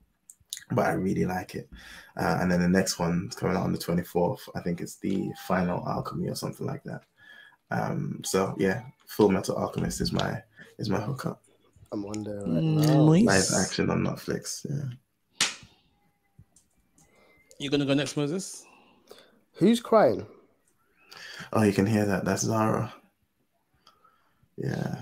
[0.72, 1.70] but I really like it.
[2.18, 4.40] Uh, and then the next one's coming out on the 24th.
[4.56, 7.02] I think it's the Final Alchemy or something like that.
[7.72, 10.42] Um, so yeah, Full Metal Alchemist is my
[10.78, 11.42] is my hookup.
[11.92, 13.02] I'm wondering right now.
[13.02, 14.66] Live action on Netflix.
[14.70, 15.48] Yeah.
[17.60, 18.66] You're gonna go next, Moses?
[19.54, 20.26] Who's crying?
[21.54, 22.26] Oh, you can hear that.
[22.26, 22.94] That's Zara.
[24.58, 25.02] Yeah.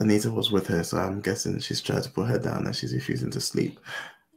[0.00, 2.92] Anita was with her, so I'm guessing she's tried to put her down and she's
[2.92, 3.78] refusing to sleep.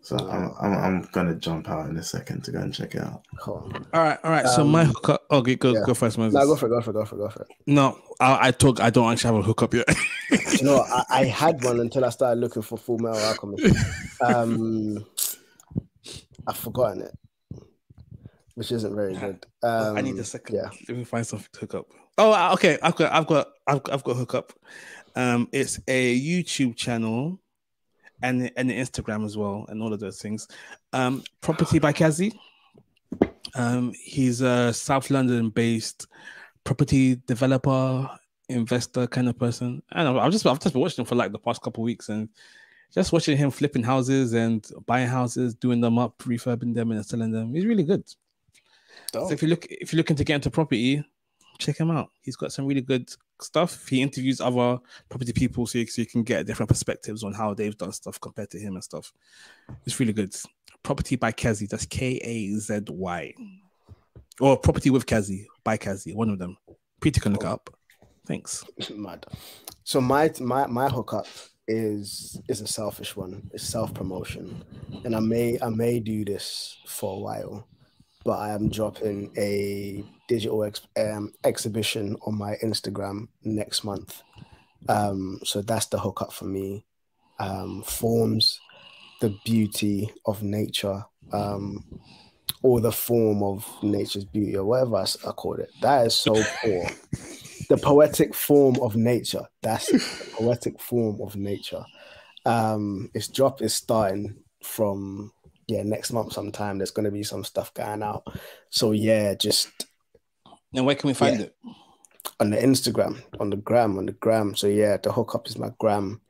[0.01, 3.01] So I'm, I'm I'm gonna jump out in a second to go and check it
[3.01, 3.23] out.
[3.39, 3.73] Cool.
[3.91, 4.47] All right, all right.
[4.47, 5.23] so my Um, hookup.
[5.31, 5.81] Okay, go yeah.
[5.83, 6.35] go first, Moses.
[6.35, 6.69] No, go for it.
[6.69, 6.93] Go for it.
[6.93, 7.17] Go for it.
[7.17, 7.47] Go for it.
[7.65, 8.79] No, I, I talk.
[8.79, 9.87] I don't actually have a hookup yet.
[10.59, 13.75] You know, I, I had one until I started looking for Full Metal Alchemist.
[14.21, 15.03] Um,
[16.47, 17.17] I've forgotten it,
[18.55, 19.45] which isn't very good.
[19.63, 20.55] Um, I need a second.
[20.55, 20.69] Yeah.
[20.87, 21.87] Let me find something to hook up.
[22.17, 22.77] Oh, uh, okay.
[22.81, 23.11] I've got.
[23.11, 23.47] I've got.
[23.67, 24.53] I've, I've got a hookup.
[25.15, 27.39] Um, it's a YouTube channel,
[28.21, 30.47] and and an Instagram as well, and all of those things.
[30.93, 32.33] Um, property by Kazy.
[33.53, 36.07] Um, he's a South London-based
[36.63, 38.09] property developer,
[38.49, 39.81] investor kind of person.
[39.91, 40.19] And.
[40.19, 42.29] I've just I've just been watching him for like the past couple of weeks, and
[42.93, 47.31] just watching him flipping houses and buying houses, doing them up, refurbing them, and selling
[47.31, 47.53] them.
[47.53, 48.03] He's really good.
[49.11, 49.27] Dope.
[49.27, 51.03] So if you look if you're looking to get into property,
[51.57, 52.11] check him out.
[52.21, 53.09] He's got some really good
[53.41, 53.87] stuff.
[53.87, 54.79] He interviews other
[55.09, 58.19] property people so you, so you can get different perspectives on how they've done stuff
[58.19, 59.11] compared to him and stuff.
[59.85, 60.35] It's really good.
[60.83, 61.67] Property by Kazy.
[61.67, 63.33] That's K A Z Y.
[64.39, 66.13] Or property with Kazy by Kazy.
[66.13, 66.57] One of them.
[67.01, 67.53] Peter can look it oh.
[67.53, 67.69] up.
[68.25, 68.65] Thanks.
[68.95, 69.25] Mad.
[69.83, 71.27] So my my my hookup
[71.67, 73.49] is is a selfish one.
[73.53, 74.63] It's self promotion,
[75.03, 77.67] and I may I may do this for a while,
[78.25, 84.23] but I am dropping a digital ex, um, exhibition on my Instagram next month.
[84.89, 86.85] Um, so that's the hookup for me.
[87.39, 88.59] Um, forms
[89.21, 91.83] the beauty of nature, um,
[92.63, 95.69] or the form of nature's beauty, or whatever I call it.
[95.81, 96.89] That is so poor
[97.69, 99.43] the poetic form of nature.
[99.61, 101.83] That's the poetic form of nature.
[102.45, 105.31] Um, its drop is starting from
[105.67, 106.77] yeah next month sometime.
[106.77, 108.23] There's going to be some stuff going out.
[108.69, 109.69] So yeah, just
[110.73, 111.45] And where can we find Yeah.
[111.47, 111.55] it?
[112.39, 114.55] on the Instagram, on the gram, on the gram.
[114.55, 116.21] So yeah, the hookup is my gram.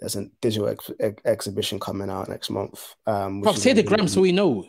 [0.00, 2.94] There's a digital ex- ex- exhibition coming out next month.
[3.06, 4.66] Um, Prof, say the gram so we know.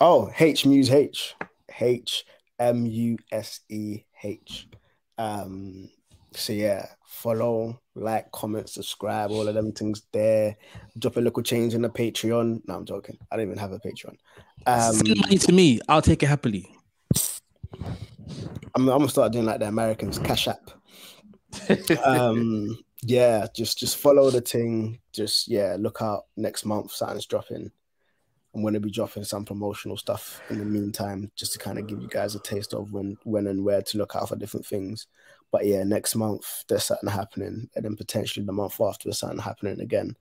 [0.00, 1.34] Oh, H Muse H.
[1.78, 2.24] H
[2.58, 4.66] M U S E H.
[5.18, 5.90] Um,
[6.36, 10.56] so yeah, follow, like, comment, subscribe, all of them things there.
[10.98, 12.62] Drop a little change in the Patreon.
[12.66, 13.18] No, I'm joking.
[13.30, 14.16] I don't even have a Patreon.
[14.66, 15.80] Um, Send money to me.
[15.88, 16.74] I'll take it happily.
[18.74, 20.70] I'm, I'm gonna start doing like the Americans, Cash App.
[22.04, 25.00] Um, yeah, just just follow the thing.
[25.12, 26.92] Just yeah, look out next month.
[26.92, 27.70] Something's dropping.
[28.54, 32.00] I'm gonna be dropping some promotional stuff in the meantime, just to kind of give
[32.00, 35.06] you guys a taste of when when and where to look out for different things.
[35.52, 39.38] But yeah, next month there's something happening, and then potentially the month after there's something
[39.38, 40.16] happening again.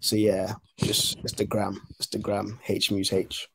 [0.00, 3.48] So yeah, just it's the gram, it's the gram, H Muse H.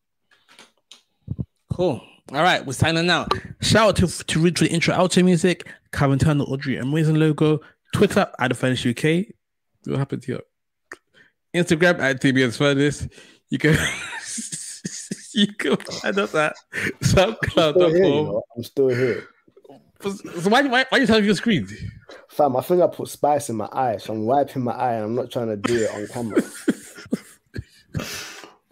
[1.72, 2.02] Cool.
[2.34, 3.32] All right, we're signing out.
[3.62, 7.62] Shout out to to the intro outro music, Calvin Turner, Audrey, amazing logo.
[7.94, 9.34] Twitter at the Furnish UK.
[9.86, 10.42] What happened to here?
[11.54, 13.08] Instagram at TBS Furnace.
[13.50, 13.74] You can
[15.34, 16.56] you can find us at
[17.02, 18.44] Still here, you know?
[18.56, 19.28] I'm still here.
[20.02, 21.68] So why why why you telling me your screen?
[22.30, 25.06] Fam, I think I put spice in my eye, so I'm wiping my eye and
[25.06, 26.42] I'm not trying to do it on camera.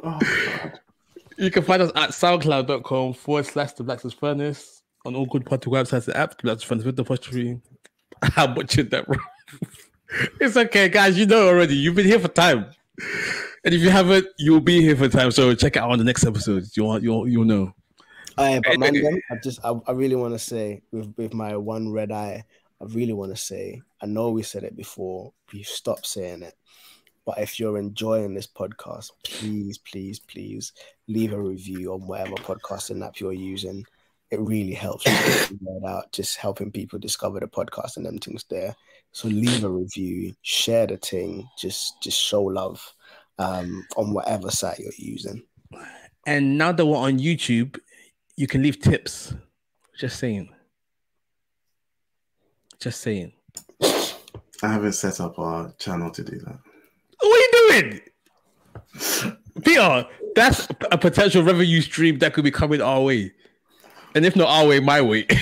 [0.02, 0.80] Oh, God.
[1.38, 5.70] You can find us at soundcloud.com forward slash the Blacksmith Furnace on all good party
[5.70, 6.38] websites and apps.
[6.38, 7.60] The Blacksmith Furnace with the apostrophe.
[8.38, 9.20] I'm watching that wrong.
[10.42, 11.18] it's okay, guys.
[11.18, 11.76] You know already.
[11.76, 12.66] You've been here for time.
[13.64, 15.32] And if you haven't, you'll be here for time.
[15.32, 16.64] So check it out on the next episode.
[16.76, 17.74] You'll you'll you'll know.
[18.40, 21.92] Aye, but man, I just I, I really want to say with with my one
[21.92, 22.44] red eye,
[22.82, 23.82] I really want to say.
[24.02, 25.34] I know we said it before.
[25.52, 26.56] We stopped saying it.
[27.26, 30.72] But if you're enjoying this podcast, please, please, please
[31.08, 33.84] leave a review on whatever podcasting app you're using.
[34.32, 38.06] It really helps me get the word out, just helping people discover the podcast and
[38.06, 38.74] them things there.
[39.12, 42.82] So leave a review, share the thing, just just show love
[43.38, 45.44] um, on whatever site you're using.
[46.26, 47.78] And now that we're on YouTube,
[48.40, 49.34] you can leave tips.
[49.98, 50.48] Just saying.
[52.80, 53.34] Just saying.
[53.82, 56.58] I haven't set up our channel to do that.
[57.20, 57.52] What are you
[57.82, 58.00] doing?
[59.66, 63.34] Peter, that's a potential revenue stream that could be coming our way.
[64.16, 65.24] And if not our way, my way.
[65.24, 65.36] the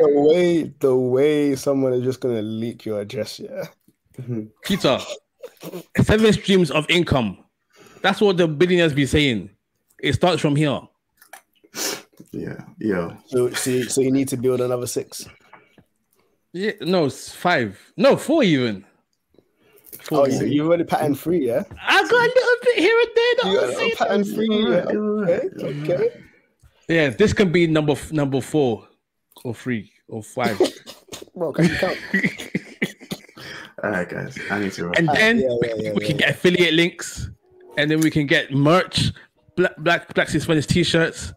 [0.00, 3.68] way the way someone is just gonna leak your address, yeah.
[4.64, 4.98] Peter,
[6.02, 7.43] seven streams of income.
[8.04, 9.48] That's what the billionaires be saying.
[9.98, 10.78] It starts from here.
[12.32, 13.16] Yeah, yeah.
[13.28, 15.26] So so you, so you need to build another six.
[16.52, 17.80] Yeah, no, five.
[17.96, 18.84] No, four even.
[20.02, 20.18] Four.
[20.20, 21.62] Oh, you, you already pattern free, yeah.
[21.80, 23.34] I got a little bit here and there.
[23.38, 23.92] that You got I'm a saying.
[23.96, 24.84] pattern free, yeah.
[25.64, 26.22] Okay, okay.
[26.88, 28.86] Yeah, this can be number f- number four
[29.44, 30.60] or three or five.
[31.34, 31.96] Bro, can you count?
[33.82, 34.38] All right, guys.
[34.50, 34.92] I need to.
[34.92, 37.30] and Uh, then yeah, we, yeah, yeah, we can get affiliate links,
[37.76, 39.12] and then we can get merch,
[39.56, 41.32] black black black Spanish t-shirts,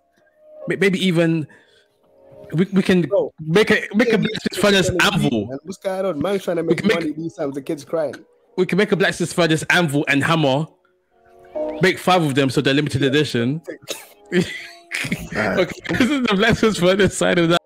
[0.67, 1.47] maybe even
[2.53, 5.47] we, we can Bro, make a make a black Furnace anvil.
[5.47, 6.21] Man, What's going on?
[6.21, 7.55] Man's trying to make money these times.
[7.55, 8.15] The kids crying.
[8.57, 10.65] We can make a black Furnace anvil and hammer.
[11.81, 13.61] Make five of them so they're limited edition.
[15.37, 17.61] Okay, this is the black Furnace side of that.